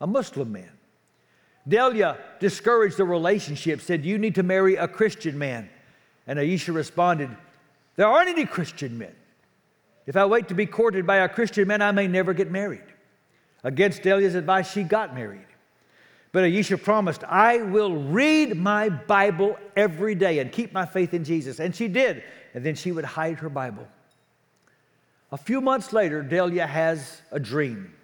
a 0.00 0.06
Muslim 0.06 0.52
man. 0.52 0.70
Delia 1.66 2.18
discouraged 2.40 2.96
the 2.96 3.04
relationship, 3.04 3.80
said, 3.80 4.04
You 4.04 4.18
need 4.18 4.34
to 4.34 4.42
marry 4.42 4.76
a 4.76 4.88
Christian 4.88 5.38
man. 5.38 5.70
And 6.26 6.38
Aisha 6.38 6.74
responded, 6.74 7.30
There 7.96 8.06
aren't 8.06 8.28
any 8.28 8.46
Christian 8.46 8.98
men. 8.98 9.14
If 10.06 10.16
I 10.16 10.26
wait 10.26 10.48
to 10.48 10.54
be 10.54 10.66
courted 10.66 11.06
by 11.06 11.18
a 11.18 11.28
Christian 11.28 11.68
man, 11.68 11.82
I 11.82 11.92
may 11.92 12.08
never 12.08 12.34
get 12.34 12.50
married. 12.50 12.82
Against 13.62 14.02
Delia's 14.02 14.34
advice, 14.34 14.72
she 14.72 14.82
got 14.82 15.14
married. 15.14 15.46
But 16.32 16.44
Aisha 16.44 16.82
promised, 16.82 17.22
I 17.24 17.58
will 17.58 17.94
read 17.94 18.56
my 18.56 18.88
Bible 18.88 19.56
every 19.76 20.14
day 20.14 20.38
and 20.38 20.50
keep 20.50 20.72
my 20.72 20.86
faith 20.86 21.14
in 21.14 21.24
Jesus. 21.24 21.60
And 21.60 21.76
she 21.76 21.88
did. 21.88 22.24
And 22.54 22.64
then 22.64 22.74
she 22.74 22.90
would 22.90 23.04
hide 23.04 23.38
her 23.38 23.48
Bible. 23.48 23.86
A 25.30 25.36
few 25.36 25.60
months 25.60 25.92
later, 25.92 26.22
Delia 26.22 26.66
has 26.66 27.22
a 27.30 27.38
dream. 27.38 27.94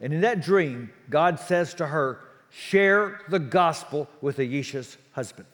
And 0.00 0.12
in 0.12 0.22
that 0.22 0.42
dream, 0.42 0.90
God 1.08 1.38
says 1.38 1.74
to 1.74 1.86
her, 1.86 2.18
share 2.54 3.20
the 3.28 3.38
gospel 3.38 4.08
with 4.20 4.38
Aisha's 4.38 4.96
husband. 5.12 5.46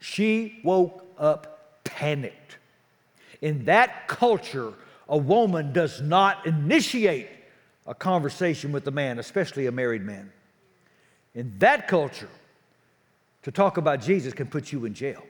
She 0.00 0.60
woke 0.62 1.04
up 1.18 1.82
panicked. 1.84 2.58
In 3.40 3.64
that 3.64 4.06
culture, 4.06 4.74
a 5.08 5.16
woman 5.16 5.72
does 5.72 6.00
not 6.02 6.46
initiate 6.46 7.28
a 7.86 7.94
conversation 7.94 8.70
with 8.70 8.86
a 8.86 8.90
man, 8.90 9.18
especially 9.18 9.66
a 9.66 9.72
married 9.72 10.02
man. 10.02 10.30
In 11.34 11.58
that 11.58 11.88
culture, 11.88 12.28
to 13.42 13.50
talk 13.50 13.78
about 13.78 14.02
Jesus 14.02 14.34
can 14.34 14.46
put 14.46 14.72
you 14.72 14.84
in 14.84 14.92
jail. 14.92 15.22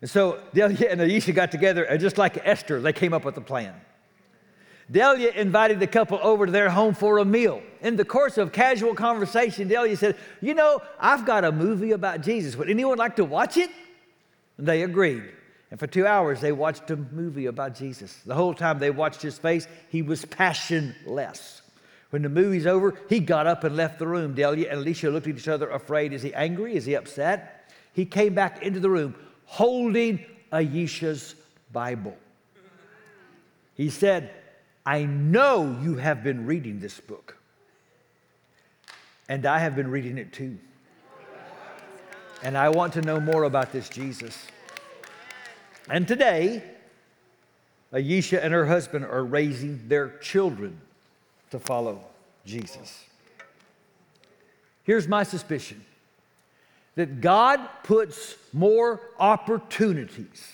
And 0.00 0.08
so 0.08 0.38
and 0.54 1.00
Aisha 1.00 1.34
got 1.34 1.50
together, 1.50 1.84
and 1.84 2.00
just 2.00 2.18
like 2.18 2.38
Esther, 2.46 2.80
they 2.80 2.92
came 2.92 3.12
up 3.12 3.24
with 3.24 3.36
a 3.36 3.40
plan. 3.40 3.74
Delia 4.90 5.30
invited 5.30 5.80
the 5.80 5.86
couple 5.86 6.18
over 6.22 6.46
to 6.46 6.52
their 6.52 6.70
home 6.70 6.94
for 6.94 7.18
a 7.18 7.24
meal. 7.24 7.62
In 7.80 7.96
the 7.96 8.04
course 8.04 8.38
of 8.38 8.52
casual 8.52 8.94
conversation, 8.94 9.68
Delia 9.68 9.96
said, 9.96 10.16
You 10.40 10.54
know, 10.54 10.82
I've 10.98 11.24
got 11.24 11.44
a 11.44 11.52
movie 11.52 11.92
about 11.92 12.20
Jesus. 12.20 12.56
Would 12.56 12.68
anyone 12.68 12.98
like 12.98 13.16
to 13.16 13.24
watch 13.24 13.56
it? 13.56 13.70
And 14.58 14.66
they 14.66 14.82
agreed. 14.82 15.24
And 15.70 15.80
for 15.80 15.86
two 15.86 16.06
hours, 16.06 16.40
they 16.40 16.52
watched 16.52 16.90
a 16.90 16.96
movie 16.96 17.46
about 17.46 17.74
Jesus. 17.74 18.14
The 18.26 18.34
whole 18.34 18.52
time 18.52 18.78
they 18.78 18.90
watched 18.90 19.22
his 19.22 19.38
face, 19.38 19.66
he 19.88 20.02
was 20.02 20.24
passionless. 20.24 21.62
When 22.10 22.20
the 22.20 22.28
movie's 22.28 22.66
over, 22.66 22.94
he 23.08 23.20
got 23.20 23.46
up 23.46 23.64
and 23.64 23.74
left 23.74 23.98
the 23.98 24.06
room. 24.06 24.34
Delia 24.34 24.70
and 24.70 24.84
Aisha 24.84 25.10
looked 25.10 25.28
at 25.28 25.36
each 25.36 25.48
other, 25.48 25.70
afraid. 25.70 26.12
Is 26.12 26.20
he 26.20 26.34
angry? 26.34 26.76
Is 26.76 26.84
he 26.84 26.94
upset? 26.94 27.70
He 27.94 28.04
came 28.04 28.34
back 28.34 28.62
into 28.62 28.80
the 28.80 28.90
room 28.90 29.14
holding 29.46 30.24
Aisha's 30.52 31.34
Bible. 31.72 32.16
He 33.74 33.88
said, 33.88 34.30
I 34.84 35.04
know 35.04 35.78
you 35.80 35.96
have 35.96 36.24
been 36.24 36.44
reading 36.46 36.80
this 36.80 36.98
book, 36.98 37.36
and 39.28 39.46
I 39.46 39.58
have 39.58 39.76
been 39.76 39.90
reading 39.90 40.18
it 40.18 40.32
too. 40.32 40.58
And 42.42 42.58
I 42.58 42.70
want 42.70 42.94
to 42.94 43.02
know 43.02 43.20
more 43.20 43.44
about 43.44 43.70
this 43.70 43.88
Jesus. 43.88 44.46
And 45.88 46.08
today, 46.08 46.64
Aisha 47.92 48.42
and 48.42 48.52
her 48.52 48.66
husband 48.66 49.04
are 49.04 49.24
raising 49.24 49.86
their 49.86 50.18
children 50.18 50.80
to 51.52 51.60
follow 51.60 52.02
Jesus. 52.44 53.04
Here's 54.82 55.06
my 55.06 55.22
suspicion 55.22 55.84
that 56.96 57.20
God 57.20 57.60
puts 57.84 58.34
more 58.52 59.00
opportunities 59.20 60.52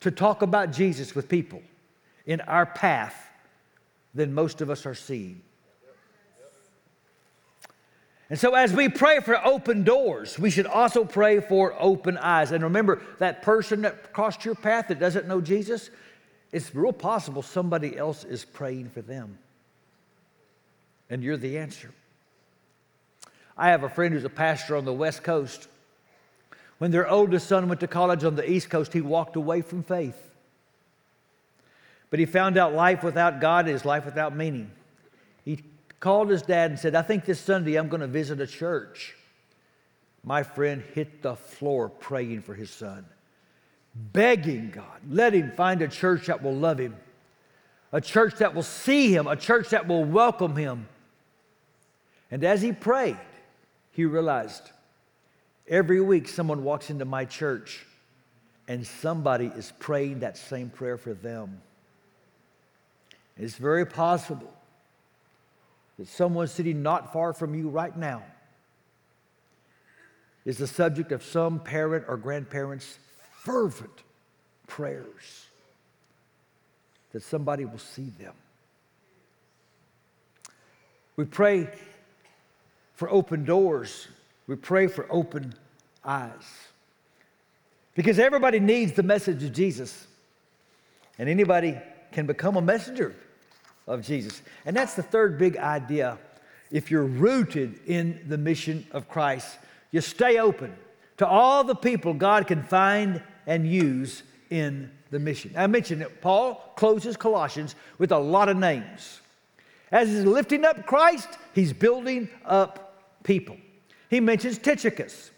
to 0.00 0.10
talk 0.10 0.42
about 0.42 0.72
Jesus 0.72 1.14
with 1.14 1.28
people 1.28 1.62
in 2.26 2.40
our 2.42 2.66
path 2.66 3.27
than 4.14 4.34
most 4.34 4.60
of 4.60 4.70
us 4.70 4.86
are 4.86 4.94
seeing. 4.94 5.42
And 8.30 8.38
so, 8.38 8.54
as 8.54 8.74
we 8.74 8.90
pray 8.90 9.20
for 9.20 9.42
open 9.44 9.84
doors, 9.84 10.38
we 10.38 10.50
should 10.50 10.66
also 10.66 11.04
pray 11.04 11.40
for 11.40 11.74
open 11.78 12.18
eyes. 12.18 12.52
And 12.52 12.62
remember, 12.62 13.00
that 13.18 13.40
person 13.40 13.82
that 13.82 14.12
crossed 14.12 14.44
your 14.44 14.54
path 14.54 14.88
that 14.88 15.00
doesn't 15.00 15.26
know 15.26 15.40
Jesus, 15.40 15.88
it's 16.52 16.74
real 16.74 16.92
possible 16.92 17.40
somebody 17.40 17.96
else 17.96 18.24
is 18.24 18.44
praying 18.44 18.90
for 18.90 19.00
them. 19.00 19.38
And 21.08 21.22
you're 21.22 21.38
the 21.38 21.56
answer. 21.56 21.90
I 23.56 23.70
have 23.70 23.82
a 23.82 23.88
friend 23.88 24.12
who's 24.12 24.24
a 24.24 24.30
pastor 24.30 24.76
on 24.76 24.84
the 24.84 24.92
West 24.92 25.22
Coast. 25.22 25.68
When 26.76 26.90
their 26.90 27.08
oldest 27.08 27.48
son 27.48 27.68
went 27.68 27.80
to 27.80 27.88
college 27.88 28.24
on 28.24 28.36
the 28.36 28.48
East 28.48 28.68
Coast, 28.68 28.92
he 28.92 29.00
walked 29.00 29.36
away 29.36 29.62
from 29.62 29.82
faith. 29.82 30.27
But 32.10 32.20
he 32.20 32.26
found 32.26 32.56
out 32.56 32.74
life 32.74 33.02
without 33.02 33.40
God 33.40 33.68
is 33.68 33.84
life 33.84 34.04
without 34.04 34.34
meaning. 34.34 34.70
He 35.44 35.62
called 36.00 36.30
his 36.30 36.42
dad 36.42 36.70
and 36.70 36.80
said, 36.80 36.94
I 36.94 37.02
think 37.02 37.24
this 37.24 37.40
Sunday 37.40 37.76
I'm 37.76 37.88
going 37.88 38.00
to 38.00 38.06
visit 38.06 38.40
a 38.40 38.46
church. 38.46 39.14
My 40.24 40.42
friend 40.42 40.82
hit 40.94 41.22
the 41.22 41.36
floor 41.36 41.88
praying 41.88 42.42
for 42.42 42.54
his 42.54 42.70
son, 42.70 43.04
begging 43.94 44.70
God, 44.70 45.00
let 45.08 45.32
him 45.32 45.52
find 45.52 45.80
a 45.82 45.88
church 45.88 46.26
that 46.26 46.42
will 46.42 46.54
love 46.54 46.78
him, 46.78 46.96
a 47.92 48.00
church 48.00 48.36
that 48.36 48.54
will 48.54 48.62
see 48.62 49.14
him, 49.14 49.26
a 49.26 49.36
church 49.36 49.70
that 49.70 49.86
will 49.86 50.04
welcome 50.04 50.56
him. 50.56 50.88
And 52.30 52.44
as 52.44 52.60
he 52.60 52.72
prayed, 52.72 53.16
he 53.92 54.04
realized 54.04 54.70
every 55.66 56.00
week 56.00 56.28
someone 56.28 56.62
walks 56.64 56.90
into 56.90 57.04
my 57.04 57.24
church 57.24 57.86
and 58.66 58.86
somebody 58.86 59.46
is 59.56 59.72
praying 59.78 60.20
that 60.20 60.36
same 60.36 60.68
prayer 60.68 60.98
for 60.98 61.14
them. 61.14 61.62
It's 63.38 63.56
very 63.56 63.86
possible 63.86 64.52
that 65.98 66.08
someone 66.08 66.48
sitting 66.48 66.82
not 66.82 67.12
far 67.12 67.32
from 67.32 67.54
you 67.54 67.68
right 67.68 67.96
now 67.96 68.22
is 70.44 70.58
the 70.58 70.66
subject 70.66 71.12
of 71.12 71.22
some 71.22 71.60
parent 71.60 72.04
or 72.08 72.16
grandparent's 72.16 72.98
fervent 73.42 74.02
prayers 74.66 75.46
that 77.12 77.22
somebody 77.22 77.64
will 77.64 77.78
see 77.78 78.10
them. 78.18 78.34
We 81.16 81.24
pray 81.24 81.68
for 82.94 83.10
open 83.10 83.44
doors, 83.44 84.08
we 84.46 84.56
pray 84.56 84.88
for 84.88 85.06
open 85.10 85.54
eyes. 86.04 86.32
Because 87.94 88.18
everybody 88.18 88.60
needs 88.60 88.92
the 88.92 89.02
message 89.02 89.42
of 89.42 89.52
Jesus, 89.52 90.06
and 91.18 91.28
anybody 91.28 91.76
can 92.12 92.26
become 92.26 92.56
a 92.56 92.62
messenger 92.62 93.14
of 93.88 94.06
Jesus. 94.06 94.42
And 94.64 94.76
that's 94.76 94.94
the 94.94 95.02
third 95.02 95.38
big 95.38 95.56
idea. 95.56 96.18
If 96.70 96.90
you're 96.90 97.04
rooted 97.04 97.80
in 97.86 98.20
the 98.28 98.38
mission 98.38 98.86
of 98.92 99.08
Christ, 99.08 99.58
you 99.90 100.00
stay 100.00 100.38
open 100.38 100.76
to 101.16 101.26
all 101.26 101.64
the 101.64 101.74
people 101.74 102.14
God 102.14 102.46
can 102.46 102.62
find 102.62 103.22
and 103.46 103.66
use 103.66 104.22
in 104.50 104.90
the 105.10 105.18
mission. 105.18 105.54
I 105.56 105.66
mentioned 105.66 106.02
that 106.02 106.20
Paul 106.20 106.72
closes 106.76 107.16
Colossians 107.16 107.74
with 107.96 108.12
a 108.12 108.18
lot 108.18 108.48
of 108.48 108.56
names. 108.58 109.20
As 109.90 110.08
he's 110.08 110.24
lifting 110.24 110.66
up 110.66 110.86
Christ, 110.86 111.28
he's 111.54 111.72
building 111.72 112.28
up 112.44 113.22
people. 113.24 113.56
He 114.10 114.20
mentions 114.20 114.58
Tychicus. 114.58 115.30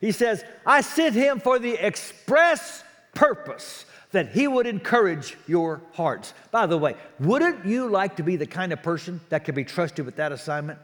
He 0.00 0.10
says, 0.10 0.42
I 0.64 0.80
sent 0.80 1.14
him 1.14 1.40
for 1.40 1.58
the 1.58 1.74
express 1.74 2.82
purpose 3.14 3.84
that 4.14 4.30
He 4.30 4.48
would 4.48 4.66
encourage 4.66 5.36
your 5.46 5.82
hearts. 5.92 6.34
By 6.50 6.66
the 6.66 6.78
way, 6.78 6.96
wouldn't 7.20 7.66
you 7.66 7.88
like 7.88 8.16
to 8.16 8.22
be 8.22 8.36
the 8.36 8.46
kind 8.46 8.72
of 8.72 8.82
person 8.82 9.20
that 9.28 9.44
could 9.44 9.54
be 9.54 9.64
trusted 9.64 10.06
with 10.06 10.16
that 10.16 10.32
assignment? 10.32 10.78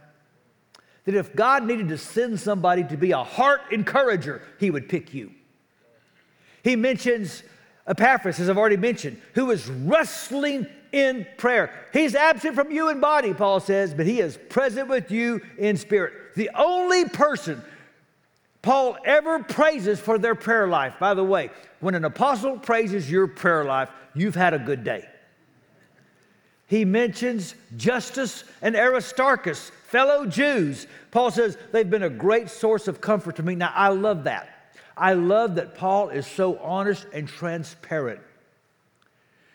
That 1.06 1.14
if 1.14 1.34
God 1.34 1.64
needed 1.64 1.88
to 1.88 1.98
send 1.98 2.38
somebody 2.38 2.84
to 2.84 2.96
be 2.96 3.12
a 3.12 3.24
heart 3.24 3.62
encourager, 3.72 4.42
He 4.58 4.70
would 4.70 4.88
pick 4.88 5.14
you. 5.14 5.32
He 6.62 6.76
mentions 6.76 7.42
Epaphras, 7.86 8.38
as 8.38 8.48
I've 8.48 8.58
already 8.58 8.76
mentioned, 8.76 9.20
who 9.34 9.50
is 9.50 9.66
wrestling 9.68 10.66
in 10.92 11.26
prayer. 11.38 11.72
He's 11.92 12.14
absent 12.14 12.54
from 12.54 12.70
you 12.70 12.90
in 12.90 13.00
body, 13.00 13.32
Paul 13.32 13.60
says, 13.60 13.94
but 13.94 14.06
he 14.06 14.20
is 14.20 14.38
present 14.48 14.88
with 14.88 15.10
you 15.10 15.40
in 15.58 15.76
spirit. 15.76 16.34
The 16.36 16.50
only 16.54 17.08
person 17.08 17.62
Paul 18.62 18.98
ever 19.04 19.42
praises 19.42 19.98
for 19.98 20.18
their 20.18 20.34
prayer 20.34 20.66
life. 20.66 20.98
By 20.98 21.14
the 21.14 21.24
way, 21.24 21.50
when 21.80 21.94
an 21.94 22.04
apostle 22.04 22.58
praises 22.58 23.10
your 23.10 23.26
prayer 23.26 23.64
life, 23.64 23.88
you've 24.14 24.34
had 24.34 24.52
a 24.52 24.58
good 24.58 24.84
day. 24.84 25.08
He 26.66 26.84
mentions 26.84 27.54
Justus 27.76 28.44
and 28.62 28.76
Aristarchus, 28.76 29.70
fellow 29.88 30.26
Jews. 30.26 30.86
Paul 31.10 31.30
says 31.30 31.56
they've 31.72 31.88
been 31.88 32.04
a 32.04 32.10
great 32.10 32.50
source 32.50 32.86
of 32.86 33.00
comfort 33.00 33.36
to 33.36 33.42
me. 33.42 33.54
Now, 33.54 33.72
I 33.74 33.88
love 33.88 34.24
that. 34.24 34.72
I 34.96 35.14
love 35.14 35.54
that 35.54 35.74
Paul 35.74 36.10
is 36.10 36.26
so 36.26 36.58
honest 36.58 37.06
and 37.12 37.26
transparent. 37.26 38.20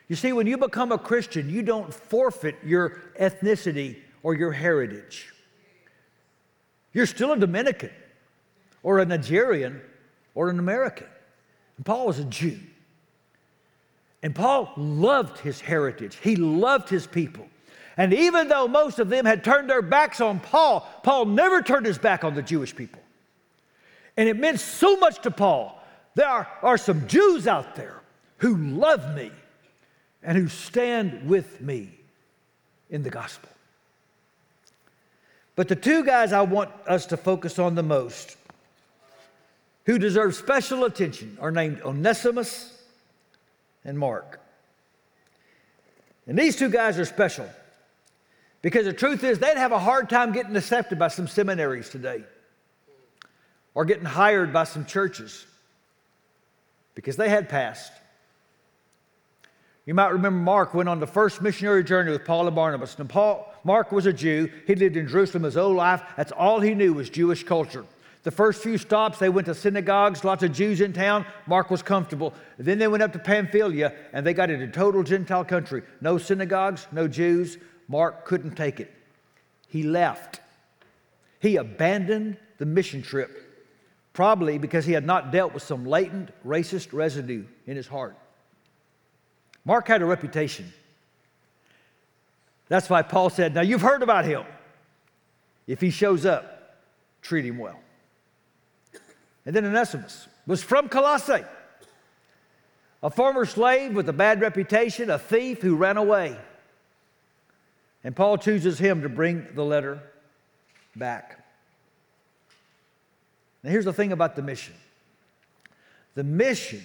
You 0.08 0.16
see, 0.16 0.32
when 0.32 0.46
you 0.46 0.58
become 0.58 0.92
a 0.92 0.98
Christian, 0.98 1.48
you 1.48 1.62
don't 1.62 1.94
forfeit 1.94 2.56
your 2.64 3.00
ethnicity 3.18 3.98
or 4.22 4.34
your 4.34 4.52
heritage. 4.52 5.32
You're 6.92 7.06
still 7.06 7.32
a 7.32 7.38
Dominican 7.38 7.90
or 8.82 8.98
a 8.98 9.04
Nigerian 9.04 9.80
or 10.34 10.50
an 10.50 10.58
American. 10.58 11.06
And 11.76 11.86
Paul 11.86 12.06
was 12.06 12.18
a 12.18 12.24
Jew. 12.24 12.58
And 14.22 14.34
Paul 14.34 14.72
loved 14.76 15.38
his 15.38 15.60
heritage, 15.60 16.18
he 16.22 16.36
loved 16.36 16.88
his 16.88 17.06
people. 17.06 17.46
And 17.98 18.12
even 18.12 18.48
though 18.48 18.68
most 18.68 18.98
of 18.98 19.08
them 19.08 19.24
had 19.24 19.42
turned 19.42 19.70
their 19.70 19.80
backs 19.80 20.20
on 20.20 20.38
Paul, 20.38 20.86
Paul 21.02 21.24
never 21.24 21.62
turned 21.62 21.86
his 21.86 21.96
back 21.96 22.24
on 22.24 22.34
the 22.34 22.42
Jewish 22.42 22.76
people. 22.76 23.00
And 24.18 24.28
it 24.28 24.38
meant 24.38 24.60
so 24.60 24.96
much 24.96 25.22
to 25.22 25.30
Paul. 25.30 25.82
There 26.14 26.28
are, 26.28 26.48
are 26.62 26.76
some 26.76 27.06
Jews 27.08 27.46
out 27.46 27.74
there 27.74 28.02
who 28.38 28.56
love 28.56 29.14
me 29.14 29.30
and 30.22 30.36
who 30.36 30.48
stand 30.48 31.26
with 31.26 31.60
me 31.60 31.90
in 32.90 33.02
the 33.02 33.10
gospel. 33.10 33.48
But 35.54 35.68
the 35.68 35.76
two 35.76 36.04
guys 36.04 36.32
I 36.32 36.42
want 36.42 36.70
us 36.86 37.06
to 37.06 37.16
focus 37.16 37.58
on 37.58 37.74
the 37.74 37.82
most 37.82 38.35
who 39.86 39.98
deserve 39.98 40.34
special 40.34 40.84
attention 40.84 41.38
are 41.40 41.50
named 41.50 41.80
Onesimus 41.82 42.76
and 43.84 43.98
Mark. 43.98 44.40
And 46.26 46.36
these 46.36 46.56
two 46.56 46.68
guys 46.68 46.98
are 46.98 47.04
special 47.04 47.48
because 48.62 48.84
the 48.84 48.92
truth 48.92 49.22
is 49.22 49.38
they'd 49.38 49.56
have 49.56 49.70
a 49.70 49.78
hard 49.78 50.10
time 50.10 50.32
getting 50.32 50.56
accepted 50.56 50.98
by 50.98 51.08
some 51.08 51.28
seminaries 51.28 51.88
today 51.88 52.24
or 53.74 53.84
getting 53.84 54.04
hired 54.04 54.52
by 54.52 54.64
some 54.64 54.84
churches 54.84 55.46
because 56.96 57.16
they 57.16 57.28
had 57.28 57.48
passed. 57.48 57.92
You 59.84 59.94
might 59.94 60.08
remember 60.08 60.40
Mark 60.40 60.74
went 60.74 60.88
on 60.88 60.98
the 60.98 61.06
first 61.06 61.40
missionary 61.40 61.84
journey 61.84 62.10
with 62.10 62.24
Paul 62.24 62.48
and 62.48 62.56
Barnabas. 62.56 62.98
And 62.98 63.08
Paul, 63.08 63.54
Mark 63.62 63.92
was 63.92 64.06
a 64.06 64.12
Jew. 64.12 64.50
He 64.66 64.74
lived 64.74 64.96
in 64.96 65.06
Jerusalem 65.06 65.44
his 65.44 65.54
whole 65.54 65.74
life. 65.74 66.02
That's 66.16 66.32
all 66.32 66.58
he 66.58 66.74
knew 66.74 66.92
was 66.92 67.08
Jewish 67.08 67.44
culture. 67.44 67.84
The 68.26 68.32
first 68.32 68.60
few 68.60 68.76
stops, 68.76 69.20
they 69.20 69.28
went 69.28 69.46
to 69.46 69.54
synagogues, 69.54 70.24
lots 70.24 70.42
of 70.42 70.50
Jews 70.50 70.80
in 70.80 70.92
town. 70.92 71.24
Mark 71.46 71.70
was 71.70 71.80
comfortable. 71.80 72.34
Then 72.58 72.76
they 72.76 72.88
went 72.88 73.04
up 73.04 73.12
to 73.12 73.20
Pamphylia 73.20 73.94
and 74.12 74.26
they 74.26 74.34
got 74.34 74.50
into 74.50 74.66
total 74.66 75.04
Gentile 75.04 75.44
country. 75.44 75.84
No 76.00 76.18
synagogues, 76.18 76.88
no 76.90 77.06
Jews. 77.06 77.56
Mark 77.86 78.24
couldn't 78.24 78.56
take 78.56 78.80
it. 78.80 78.92
He 79.68 79.84
left. 79.84 80.40
He 81.38 81.54
abandoned 81.54 82.36
the 82.58 82.66
mission 82.66 83.00
trip, 83.00 83.64
probably 84.12 84.58
because 84.58 84.84
he 84.84 84.92
had 84.92 85.06
not 85.06 85.30
dealt 85.30 85.54
with 85.54 85.62
some 85.62 85.86
latent 85.86 86.30
racist 86.44 86.92
residue 86.92 87.44
in 87.68 87.76
his 87.76 87.86
heart. 87.86 88.16
Mark 89.64 89.86
had 89.86 90.02
a 90.02 90.04
reputation. 90.04 90.72
That's 92.66 92.90
why 92.90 93.02
Paul 93.02 93.30
said, 93.30 93.54
Now 93.54 93.60
you've 93.60 93.82
heard 93.82 94.02
about 94.02 94.24
him. 94.24 94.42
If 95.68 95.80
he 95.80 95.90
shows 95.90 96.26
up, 96.26 96.80
treat 97.22 97.44
him 97.44 97.58
well. 97.58 97.78
And 99.46 99.54
then 99.54 99.64
Onesimus 99.64 100.26
was 100.46 100.62
from 100.62 100.88
Colossae, 100.88 101.44
a 103.02 103.10
former 103.10 103.46
slave 103.46 103.94
with 103.94 104.08
a 104.08 104.12
bad 104.12 104.40
reputation, 104.40 105.08
a 105.08 105.18
thief 105.18 105.62
who 105.62 105.76
ran 105.76 105.96
away. 105.96 106.36
And 108.02 108.14
Paul 108.14 108.38
chooses 108.38 108.78
him 108.78 109.02
to 109.02 109.08
bring 109.08 109.46
the 109.54 109.64
letter 109.64 110.00
back. 110.96 111.44
Now, 113.62 113.70
here's 113.70 113.84
the 113.84 113.92
thing 113.92 114.12
about 114.12 114.36
the 114.36 114.42
mission 114.42 114.74
the 116.14 116.24
mission 116.24 116.82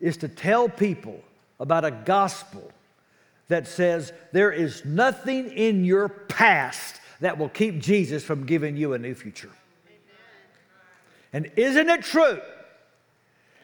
is 0.00 0.16
to 0.18 0.28
tell 0.28 0.68
people 0.68 1.20
about 1.58 1.84
a 1.84 1.90
gospel 1.90 2.70
that 3.48 3.66
says 3.66 4.12
there 4.32 4.52
is 4.52 4.84
nothing 4.84 5.50
in 5.50 5.84
your 5.84 6.08
past 6.08 7.00
that 7.20 7.36
will 7.36 7.48
keep 7.48 7.78
Jesus 7.80 8.22
from 8.22 8.46
giving 8.46 8.76
you 8.76 8.94
a 8.94 8.98
new 8.98 9.14
future. 9.14 9.50
And 11.32 11.50
isn't 11.56 11.88
it 11.88 12.02
true 12.02 12.40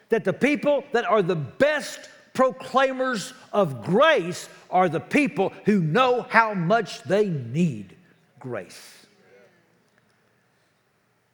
that 0.08 0.24
the 0.24 0.32
people 0.32 0.84
that 0.92 1.04
are 1.04 1.22
the 1.22 1.36
best 1.36 2.08
proclaimers 2.32 3.32
of 3.52 3.82
grace 3.82 4.48
are 4.70 4.88
the 4.88 5.00
people 5.00 5.52
who 5.64 5.80
know 5.80 6.22
how 6.22 6.54
much 6.54 7.02
they 7.02 7.28
need 7.28 7.96
grace? 8.38 9.06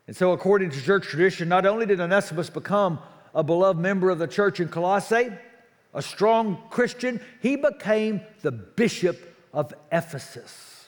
And 0.07 0.17
so, 0.17 0.33
according 0.33 0.71
to 0.71 0.83
church 0.83 1.05
tradition, 1.07 1.49
not 1.49 1.65
only 1.65 1.87
did 1.87 2.01
Onesimus 2.01 2.51
become 2.51 2.99
a 3.35 3.43
beloved 3.43 3.81
member 3.81 4.11
of 4.11 4.19
the 4.19 4.27
church 4.27 4.61
in 4.61 4.69
Colossae, 4.69 5.31
a 5.95 6.03
strong 6.03 6.59
Christian, 6.71 7.21
he 7.41 7.57
became 7.57 8.21
the 8.43 8.53
bishop 8.53 9.19
of 9.53 9.73
Ephesus. 9.91 10.87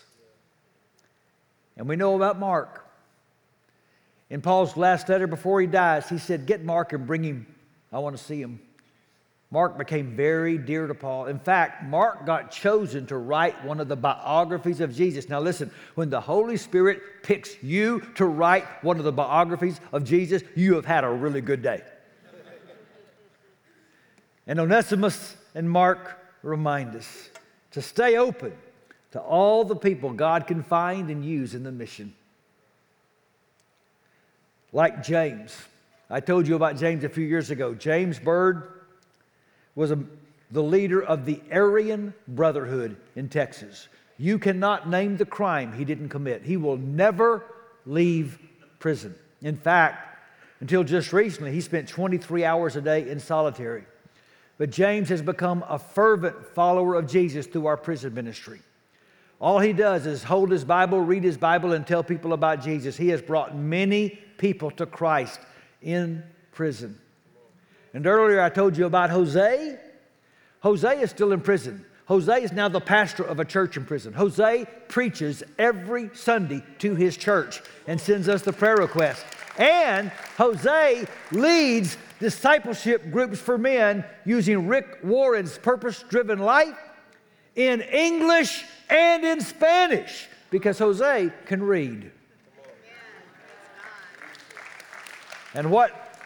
And 1.76 1.88
we 1.88 1.96
know 1.96 2.16
about 2.16 2.38
Mark. 2.38 2.83
In 4.30 4.40
Paul's 4.40 4.76
last 4.76 5.08
letter 5.08 5.26
before 5.26 5.60
he 5.60 5.66
dies, 5.66 6.08
he 6.08 6.18
said, 6.18 6.46
Get 6.46 6.64
Mark 6.64 6.92
and 6.92 7.06
bring 7.06 7.22
him. 7.22 7.46
I 7.92 7.98
want 7.98 8.16
to 8.16 8.22
see 8.22 8.40
him. 8.40 8.60
Mark 9.54 9.78
became 9.78 10.16
very 10.16 10.58
dear 10.58 10.88
to 10.88 10.94
Paul. 10.94 11.26
In 11.26 11.38
fact, 11.38 11.84
Mark 11.84 12.26
got 12.26 12.50
chosen 12.50 13.06
to 13.06 13.16
write 13.16 13.64
one 13.64 13.78
of 13.78 13.86
the 13.86 13.94
biographies 13.94 14.80
of 14.80 14.92
Jesus. 14.92 15.28
Now, 15.28 15.38
listen, 15.38 15.70
when 15.94 16.10
the 16.10 16.20
Holy 16.20 16.56
Spirit 16.56 17.00
picks 17.22 17.62
you 17.62 18.00
to 18.16 18.26
write 18.26 18.64
one 18.82 18.98
of 18.98 19.04
the 19.04 19.12
biographies 19.12 19.78
of 19.92 20.02
Jesus, 20.02 20.42
you 20.56 20.74
have 20.74 20.84
had 20.84 21.04
a 21.04 21.08
really 21.08 21.40
good 21.40 21.62
day. 21.62 21.82
and 24.48 24.58
Onesimus 24.58 25.36
and 25.54 25.70
Mark 25.70 26.18
remind 26.42 26.96
us 26.96 27.30
to 27.70 27.80
stay 27.80 28.16
open 28.16 28.52
to 29.12 29.20
all 29.20 29.62
the 29.64 29.76
people 29.76 30.12
God 30.12 30.48
can 30.48 30.64
find 30.64 31.10
and 31.10 31.24
use 31.24 31.54
in 31.54 31.62
the 31.62 31.70
mission. 31.70 32.12
Like 34.74 35.04
James. 35.04 35.56
I 36.10 36.18
told 36.18 36.48
you 36.48 36.56
about 36.56 36.76
James 36.76 37.04
a 37.04 37.08
few 37.08 37.24
years 37.24 37.50
ago. 37.50 37.74
James 37.74 38.18
Bird 38.18 38.68
was 39.76 39.92
a, 39.92 39.98
the 40.50 40.62
leader 40.62 41.00
of 41.00 41.24
the 41.24 41.40
Aryan 41.50 42.12
Brotherhood 42.26 42.96
in 43.14 43.28
Texas. 43.28 43.86
You 44.18 44.36
cannot 44.38 44.88
name 44.88 45.16
the 45.16 45.24
crime 45.24 45.72
he 45.72 45.84
didn't 45.84 46.08
commit. 46.08 46.42
He 46.42 46.56
will 46.56 46.76
never 46.76 47.44
leave 47.86 48.40
prison. 48.80 49.14
In 49.42 49.56
fact, 49.56 50.18
until 50.58 50.82
just 50.82 51.12
recently, 51.12 51.52
he 51.52 51.60
spent 51.60 51.88
23 51.88 52.44
hours 52.44 52.74
a 52.74 52.80
day 52.80 53.08
in 53.08 53.20
solitary. 53.20 53.84
But 54.58 54.70
James 54.70 55.08
has 55.08 55.22
become 55.22 55.64
a 55.68 55.78
fervent 55.78 56.48
follower 56.48 56.96
of 56.96 57.08
Jesus 57.08 57.46
through 57.46 57.66
our 57.66 57.76
prison 57.76 58.12
ministry. 58.12 58.60
All 59.44 59.58
he 59.58 59.74
does 59.74 60.06
is 60.06 60.24
hold 60.24 60.50
his 60.50 60.64
Bible, 60.64 61.02
read 61.02 61.22
his 61.22 61.36
Bible, 61.36 61.74
and 61.74 61.86
tell 61.86 62.02
people 62.02 62.32
about 62.32 62.62
Jesus. 62.62 62.96
He 62.96 63.08
has 63.10 63.20
brought 63.20 63.54
many 63.54 64.18
people 64.38 64.70
to 64.70 64.86
Christ 64.86 65.38
in 65.82 66.24
prison. 66.50 66.98
And 67.92 68.06
earlier 68.06 68.40
I 68.40 68.48
told 68.48 68.74
you 68.74 68.86
about 68.86 69.10
Jose. 69.10 69.78
Jose 70.60 70.98
is 70.98 71.10
still 71.10 71.32
in 71.32 71.42
prison. 71.42 71.84
Jose 72.06 72.42
is 72.42 72.52
now 72.52 72.70
the 72.70 72.80
pastor 72.80 73.22
of 73.22 73.38
a 73.38 73.44
church 73.44 73.76
in 73.76 73.84
prison. 73.84 74.14
Jose 74.14 74.64
preaches 74.88 75.42
every 75.58 76.08
Sunday 76.14 76.62
to 76.78 76.94
his 76.94 77.14
church 77.14 77.60
and 77.86 78.00
sends 78.00 78.30
us 78.30 78.40
the 78.40 78.52
prayer 78.54 78.76
request. 78.76 79.26
And 79.58 80.10
Jose 80.38 81.04
leads 81.32 81.98
discipleship 82.18 83.10
groups 83.10 83.40
for 83.40 83.58
men 83.58 84.06
using 84.24 84.68
Rick 84.68 85.00
Warren's 85.02 85.58
purpose 85.58 86.02
driven 86.08 86.38
life 86.38 86.78
in 87.54 87.80
English 87.80 88.64
and 88.88 89.24
in 89.24 89.40
Spanish 89.40 90.28
because 90.50 90.78
Jose 90.78 91.30
can 91.46 91.62
read. 91.62 92.10
And 95.54 95.70
what 95.70 96.18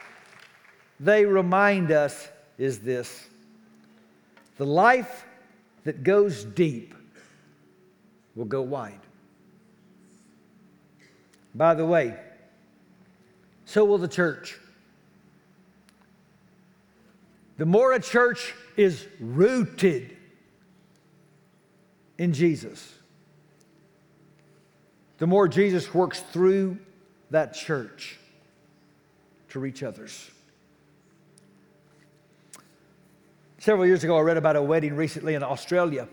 they 1.01 1.25
remind 1.25 1.91
us 1.91 2.29
is 2.57 2.81
this 2.81 3.29
the 4.57 4.67
life 4.67 5.25
that 5.85 6.03
goes 6.03 6.45
deep 6.45 6.95
will 8.35 8.45
go 8.45 8.63
wide. 8.63 9.01
By 11.55 11.75
the 11.75 11.87
way, 11.87 12.17
so 13.65 13.85
will 13.85 13.99
the 13.99 14.09
church. 14.09 14.59
The 17.59 17.67
more 17.67 17.93
a 17.93 18.01
church 18.01 18.55
is 18.77 19.07
rooted 19.19 20.18
in 22.19 22.33
Jesus, 22.33 22.95
the 25.19 25.27
more 25.27 25.49
Jesus 25.49 25.95
works 25.95 26.21
through 26.21 26.79
that 27.31 27.55
church 27.55 28.19
to 29.51 29.61
reach 29.61 29.83
others. 29.83 30.31
Several 33.59 33.87
years 33.87 34.05
ago, 34.05 34.17
I 34.17 34.21
read 34.21 34.37
about 34.37 34.57
a 34.57 34.63
wedding 34.63 34.95
recently 34.95 35.35
in 35.35 35.43
Australia. 35.43 36.09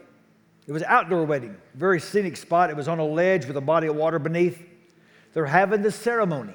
It 0.68 0.72
was 0.72 0.82
an 0.82 0.88
outdoor 0.90 1.26
wedding, 1.26 1.56
very 1.76 2.00
scenic 2.00 2.38
spot. 2.38 2.70
It 2.70 2.76
was 2.76 2.88
on 2.88 3.00
a 3.00 3.06
ledge 3.06 3.46
with 3.46 3.56
a 3.56 3.62
body 3.62 3.88
of 3.88 3.96
water 3.96 4.18
beneath. 4.18 4.64
They're 5.34 5.46
having 5.46 5.84
the 5.84 5.92
ceremony. 5.92 6.54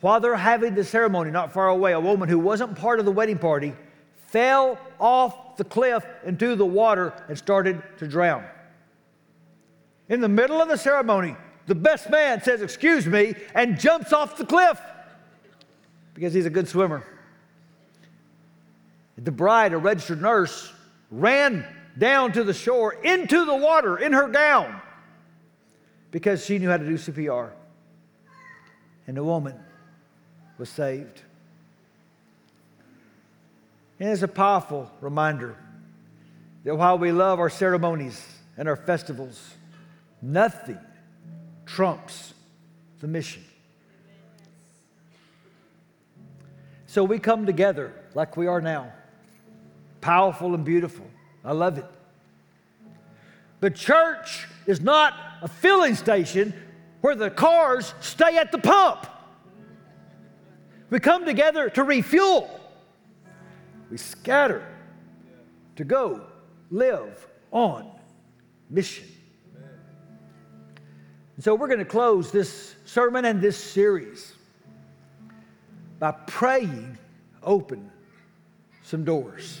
While 0.00 0.20
they're 0.20 0.34
having 0.34 0.74
the 0.74 0.84
ceremony, 0.84 1.30
not 1.30 1.52
far 1.52 1.68
away, 1.68 1.92
a 1.92 2.00
woman 2.00 2.28
who 2.28 2.40
wasn't 2.40 2.76
part 2.76 2.98
of 2.98 3.04
the 3.04 3.12
wedding 3.12 3.38
party 3.38 3.74
fell 4.32 4.78
off 4.98 5.56
the 5.56 5.64
cliff 5.64 6.04
into 6.24 6.56
the 6.56 6.66
water 6.66 7.12
and 7.28 7.36
started 7.36 7.82
to 7.98 8.08
drown. 8.08 8.44
In 10.08 10.20
the 10.20 10.28
middle 10.28 10.60
of 10.60 10.68
the 10.68 10.76
ceremony, 10.76 11.36
the 11.66 11.74
best 11.74 12.10
man 12.10 12.42
says, 12.42 12.62
Excuse 12.62 13.06
me, 13.06 13.34
and 13.54 13.78
jumps 13.78 14.12
off 14.12 14.36
the 14.36 14.46
cliff 14.46 14.80
because 16.14 16.34
he's 16.34 16.46
a 16.46 16.50
good 16.50 16.66
swimmer. 16.66 17.04
The 19.18 19.30
bride, 19.30 19.72
a 19.72 19.78
registered 19.78 20.20
nurse, 20.20 20.72
ran 21.10 21.64
down 21.96 22.32
to 22.32 22.42
the 22.42 22.54
shore 22.54 22.94
into 22.94 23.44
the 23.44 23.54
water 23.54 23.98
in 23.98 24.12
her 24.12 24.28
gown 24.28 24.80
because 26.10 26.44
she 26.44 26.58
knew 26.58 26.68
how 26.68 26.78
to 26.78 26.86
do 26.86 26.94
CPR. 26.94 27.50
And 29.06 29.16
the 29.16 29.22
woman 29.22 29.58
was 30.58 30.70
saved. 30.70 31.22
And 34.02 34.10
it's 34.10 34.22
a 34.22 34.26
powerful 34.26 34.90
reminder 35.00 35.56
that 36.64 36.74
while 36.74 36.98
we 36.98 37.12
love 37.12 37.38
our 37.38 37.48
ceremonies 37.48 38.20
and 38.56 38.68
our 38.68 38.74
festivals, 38.74 39.54
nothing 40.20 40.80
trumps 41.66 42.34
the 42.98 43.06
mission. 43.06 43.44
So 46.86 47.04
we 47.04 47.20
come 47.20 47.46
together 47.46 47.94
like 48.12 48.36
we 48.36 48.48
are 48.48 48.60
now 48.60 48.92
powerful 50.00 50.52
and 50.56 50.64
beautiful. 50.64 51.06
I 51.44 51.52
love 51.52 51.78
it. 51.78 51.86
But 53.60 53.76
church 53.76 54.48
is 54.66 54.80
not 54.80 55.14
a 55.42 55.48
filling 55.48 55.94
station 55.94 56.52
where 57.02 57.14
the 57.14 57.30
cars 57.30 57.94
stay 58.00 58.36
at 58.36 58.50
the 58.50 58.58
pump. 58.58 59.06
We 60.90 60.98
come 60.98 61.24
together 61.24 61.70
to 61.70 61.84
refuel. 61.84 62.58
We 63.92 63.98
scatter 63.98 64.66
to 65.76 65.84
go 65.84 66.22
live 66.70 67.26
on 67.50 67.90
mission. 68.70 69.04
And 71.36 71.44
so 71.44 71.54
we're 71.54 71.66
going 71.66 71.78
to 71.78 71.84
close 71.84 72.30
this 72.30 72.74
sermon 72.86 73.26
and 73.26 73.42
this 73.42 73.58
series 73.58 74.32
by 75.98 76.12
praying 76.26 76.96
open 77.42 77.90
some 78.82 79.04
doors. 79.04 79.60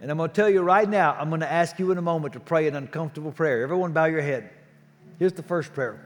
And 0.00 0.10
I'm 0.10 0.16
going 0.16 0.30
to 0.30 0.34
tell 0.34 0.50
you 0.50 0.62
right 0.62 0.88
now, 0.88 1.16
I'm 1.16 1.28
going 1.28 1.42
to 1.42 1.52
ask 1.52 1.78
you 1.78 1.92
in 1.92 1.98
a 1.98 2.02
moment 2.02 2.32
to 2.32 2.40
pray 2.40 2.66
an 2.66 2.74
uncomfortable 2.74 3.30
prayer. 3.30 3.62
Everyone, 3.62 3.92
bow 3.92 4.06
your 4.06 4.20
head. 4.20 4.50
Here's 5.20 5.32
the 5.32 5.44
first 5.44 5.72
prayer. 5.72 6.04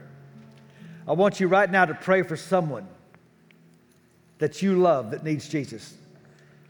I 1.07 1.13
want 1.13 1.39
you 1.39 1.47
right 1.47 1.71
now 1.71 1.85
to 1.85 1.95
pray 1.95 2.21
for 2.21 2.37
someone 2.37 2.87
that 4.37 4.61
you 4.61 4.77
love 4.77 5.09
that 5.09 5.23
needs 5.23 5.49
Jesus. 5.49 5.95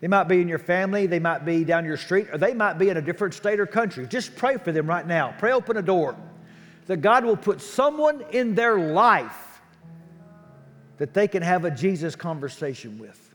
They 0.03 0.09
might 0.09 0.25
be 0.25 0.41
in 0.41 0.49
your 0.49 0.59
family, 0.59 1.07
they 1.07 1.19
might 1.19 1.45
be 1.45 1.63
down 1.63 1.85
your 1.85 1.95
street, 1.95 2.27
or 2.29 2.37
they 2.37 2.53
might 2.53 2.77
be 2.77 2.89
in 2.89 2.97
a 2.97 3.01
different 3.01 3.33
state 3.35 3.61
or 3.61 3.65
country. 3.65 4.05
Just 4.05 4.35
pray 4.35 4.57
for 4.57 4.73
them 4.73 4.85
right 4.85 5.07
now. 5.07 5.33
Pray 5.39 5.53
open 5.53 5.77
a 5.77 5.81
door 5.81 6.17
that 6.87 6.97
God 6.97 7.23
will 7.23 7.37
put 7.37 7.61
someone 7.61 8.21
in 8.33 8.53
their 8.53 8.77
life 8.77 9.61
that 10.97 11.13
they 11.13 11.25
can 11.29 11.41
have 11.41 11.63
a 11.63 11.71
Jesus 11.71 12.17
conversation 12.17 12.99
with. 12.99 13.32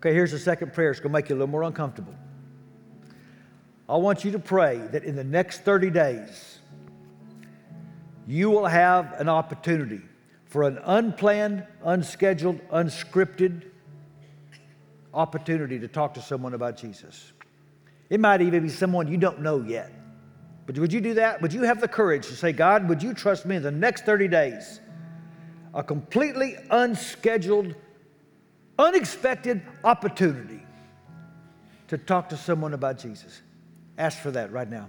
Okay, 0.00 0.14
here's 0.14 0.32
the 0.32 0.38
second 0.38 0.72
prayer. 0.72 0.90
It's 0.90 0.98
going 0.98 1.12
to 1.12 1.18
make 1.18 1.28
you 1.28 1.34
a 1.34 1.36
little 1.36 1.46
more 1.46 1.62
uncomfortable. 1.62 2.14
I 3.86 3.98
want 3.98 4.24
you 4.24 4.30
to 4.30 4.38
pray 4.38 4.78
that 4.92 5.04
in 5.04 5.14
the 5.14 5.24
next 5.24 5.60
30 5.60 5.90
days, 5.90 6.58
you 8.26 8.48
will 8.48 8.64
have 8.64 9.12
an 9.20 9.28
opportunity 9.28 10.00
for 10.46 10.62
an 10.62 10.78
unplanned, 10.84 11.66
unscheduled, 11.84 12.66
unscripted 12.70 13.64
opportunity 15.12 15.78
to 15.78 15.86
talk 15.86 16.14
to 16.14 16.22
someone 16.22 16.54
about 16.54 16.78
Jesus. 16.78 17.32
It 18.08 18.20
might 18.20 18.40
even 18.40 18.62
be 18.62 18.70
someone 18.70 19.06
you 19.06 19.18
don't 19.18 19.42
know 19.42 19.60
yet. 19.60 19.92
But 20.64 20.78
would 20.78 20.94
you 20.94 21.02
do 21.02 21.12
that? 21.14 21.42
Would 21.42 21.52
you 21.52 21.64
have 21.64 21.78
the 21.78 21.88
courage 21.88 22.26
to 22.28 22.36
say, 22.36 22.52
God, 22.52 22.88
would 22.88 23.02
you 23.02 23.12
trust 23.12 23.44
me 23.44 23.56
in 23.56 23.62
the 23.62 23.70
next 23.70 24.06
30 24.06 24.28
days? 24.28 24.80
A 25.74 25.82
completely 25.82 26.56
unscheduled, 26.70 27.74
unexpected 28.80 29.62
opportunity 29.84 30.60
to 31.88 31.98
talk 31.98 32.28
to 32.30 32.36
someone 32.36 32.74
about 32.74 32.98
Jesus. 32.98 33.42
Ask 33.98 34.18
for 34.18 34.30
that 34.30 34.50
right 34.52 34.68
now. 34.68 34.88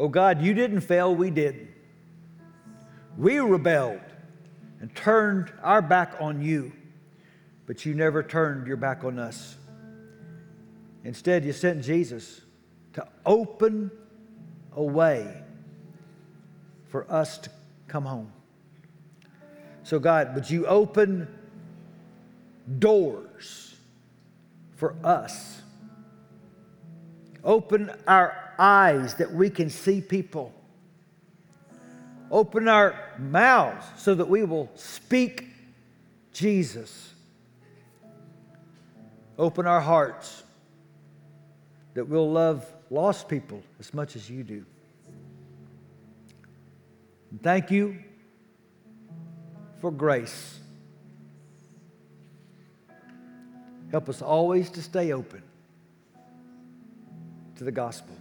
Oh 0.00 0.08
God, 0.08 0.40
you 0.40 0.54
didn't 0.54 0.80
fail, 0.80 1.14
we 1.14 1.28
did. 1.28 1.68
We 3.18 3.38
rebelled 3.38 4.00
and 4.80 4.94
turned 4.96 5.52
our 5.62 5.82
back 5.82 6.14
on 6.18 6.40
you, 6.40 6.72
but 7.66 7.84
you 7.84 7.92
never 7.92 8.22
turned 8.22 8.66
your 8.66 8.78
back 8.78 9.04
on 9.04 9.18
us. 9.18 9.56
Instead, 11.04 11.44
you 11.44 11.52
sent 11.52 11.84
Jesus 11.84 12.40
to 12.94 13.06
open 13.26 13.90
a 14.74 14.82
way 14.82 15.42
for 16.88 17.04
us 17.12 17.36
to 17.36 17.50
come 17.86 18.06
home. 18.06 18.32
So, 19.82 19.98
God, 19.98 20.34
would 20.34 20.48
you 20.48 20.66
open 20.66 21.28
doors 22.78 23.76
for 24.76 24.96
us? 25.04 25.59
Open 27.44 27.90
our 28.06 28.36
eyes 28.58 29.14
that 29.14 29.32
we 29.32 29.48
can 29.50 29.70
see 29.70 30.00
people. 30.00 30.52
Open 32.30 32.68
our 32.68 32.94
mouths 33.18 33.84
so 33.96 34.14
that 34.14 34.28
we 34.28 34.44
will 34.44 34.70
speak 34.74 35.46
Jesus. 36.32 37.14
Open 39.38 39.66
our 39.66 39.80
hearts 39.80 40.42
that 41.94 42.04
we'll 42.04 42.30
love 42.30 42.64
lost 42.90 43.28
people 43.28 43.62
as 43.78 43.94
much 43.94 44.16
as 44.16 44.28
you 44.28 44.44
do. 44.44 44.64
And 47.30 47.42
thank 47.42 47.70
you 47.70 47.96
for 49.80 49.90
grace. 49.90 50.58
Help 53.90 54.08
us 54.08 54.22
always 54.22 54.70
to 54.70 54.82
stay 54.82 55.12
open 55.12 55.42
to 57.60 57.64
the 57.64 57.70
gospel. 57.70 58.16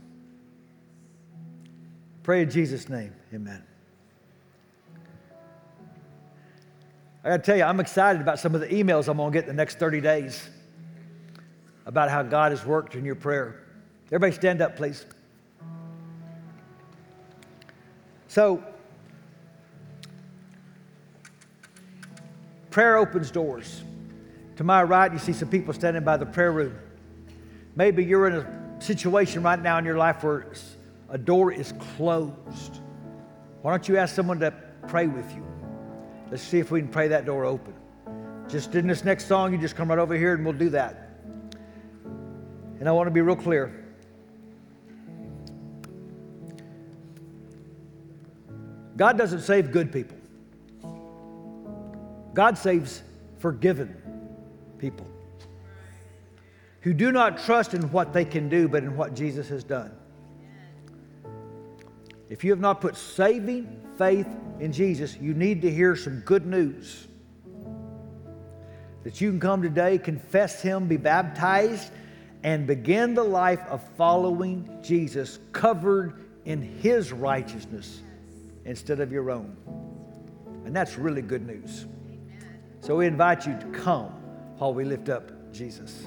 Pray 2.24 2.42
in 2.42 2.50
Jesus' 2.50 2.90
name. 2.90 3.14
Amen. 3.34 3.64
I 7.24 7.30
got 7.30 7.38
to 7.38 7.44
tell 7.44 7.56
you, 7.56 7.64
I'm 7.64 7.80
excited 7.80 8.22
about 8.22 8.38
some 8.40 8.54
of 8.54 8.60
the 8.60 8.68
emails 8.68 9.08
I'm 9.08 9.16
going 9.16 9.32
to 9.32 9.34
get 9.34 9.44
in 9.44 9.48
the 9.48 9.54
next 9.54 9.80
30 9.80 10.02
days 10.02 10.50
about 11.86 12.10
how 12.10 12.22
God 12.22 12.52
has 12.52 12.66
worked 12.66 12.96
in 12.96 13.06
your 13.06 13.16
prayer. 13.16 13.64
Everybody 14.08 14.34
stand 14.34 14.62
up, 14.62 14.76
please. 14.76 15.06
So, 18.28 18.62
prayer 22.72 22.98
opens 22.98 23.32
doors. 23.32 23.84
To 24.58 24.66
my 24.66 24.84
right, 24.84 25.14
you 25.14 25.18
see 25.18 25.32
some 25.32 25.48
people 25.48 25.74
standing 25.74 26.04
by 26.04 26.18
the 26.18 26.26
prayer 26.26 26.52
room. 26.52 26.78
Maybe 27.78 28.04
you're 28.04 28.28
in 28.28 28.36
a 28.36 28.59
situation 28.80 29.44
right 29.44 29.62
now 29.62 29.78
in 29.78 29.86
your 29.86 29.98
life 29.98 30.24
where 30.24 30.48
a 31.10 31.18
door 31.18 31.52
is 31.52 31.74
closed. 31.98 32.80
Why 33.62 33.72
don't 33.72 33.88
you 33.88 33.98
ask 33.98 34.16
someone 34.16 34.40
to 34.40 34.54
pray 34.88 35.08
with 35.08 35.30
you? 35.36 35.46
Let's 36.32 36.44
see 36.44 36.60
if 36.60 36.72
we 36.72 36.80
can 36.80 36.90
pray 36.90 37.10
that 37.10 37.26
door 37.26 37.46
open. 37.46 37.74
Just 38.48 38.74
in 38.76 38.88
this 38.88 39.04
next 39.04 39.28
song, 39.28 39.52
you 39.52 39.58
just 39.58 39.76
come 39.76 39.90
right 39.90 40.00
over 40.00 40.16
here 40.16 40.34
and 40.34 40.44
we'll 40.44 40.54
do 40.54 40.70
that. 40.70 41.10
And 42.80 42.88
I 42.88 42.92
want 42.92 43.08
to 43.08 43.12
be 43.12 43.22
real 43.22 43.36
clear. 43.36 43.86
God 48.96 49.18
doesn't 49.18 49.42
save 49.42 49.72
good 49.72 49.92
people. 49.92 50.18
God 52.34 52.58
saves 52.58 53.02
forgiven 53.40 53.96
people 54.78 55.09
who 56.82 56.94
do 56.94 57.12
not 57.12 57.44
trust 57.44 57.74
in 57.74 57.92
what 57.92 58.14
they 58.14 58.26
can 58.26 58.50
do, 58.50 58.68
but 58.68 58.84
in 58.84 58.96
what 58.96 59.14
Jesus 59.14 59.50
has 59.50 59.64
done. 59.64 59.92
If 62.30 62.44
you 62.44 62.52
have 62.52 62.60
not 62.60 62.80
put 62.80 62.96
saving 62.96 63.82
faith 63.98 64.28
in 64.60 64.72
Jesus, 64.72 65.18
you 65.18 65.34
need 65.34 65.62
to 65.64 65.72
hear 65.72 65.96
some 65.96 66.20
good 66.22 66.46
news. 66.46 67.08
That 69.04 69.20
you 69.20 69.32
can 69.32 69.40
come 69.40 69.62
today, 69.62 69.98
confess 69.98 70.62
Him, 70.62 70.88
be 70.88 70.98
baptized, 70.98 71.92
and 72.44 72.68
begin 72.68 73.14
the 73.14 73.24
life 73.24 73.62
of 73.68 73.84
following 73.98 74.80
Jesus, 74.82 75.40
covered 75.52 76.26
in 76.46 76.62
His 76.62 77.12
righteousness 77.12 78.02
instead 78.66 79.00
of 79.00 79.12
your 79.12 79.32
own. 79.32 79.58
And 80.66 80.76
that's 80.76 80.98
really 80.98 81.22
good 81.22 81.46
news. 81.46 81.88
So 82.82 82.96
we 82.98 83.08
invite 83.08 83.46
you 83.46 83.58
to 83.58 83.66
come 83.68 84.12
while 84.58 84.74
we 84.74 84.86
lift 84.86 85.10
up 85.10 85.32
Jesus. 85.52 86.04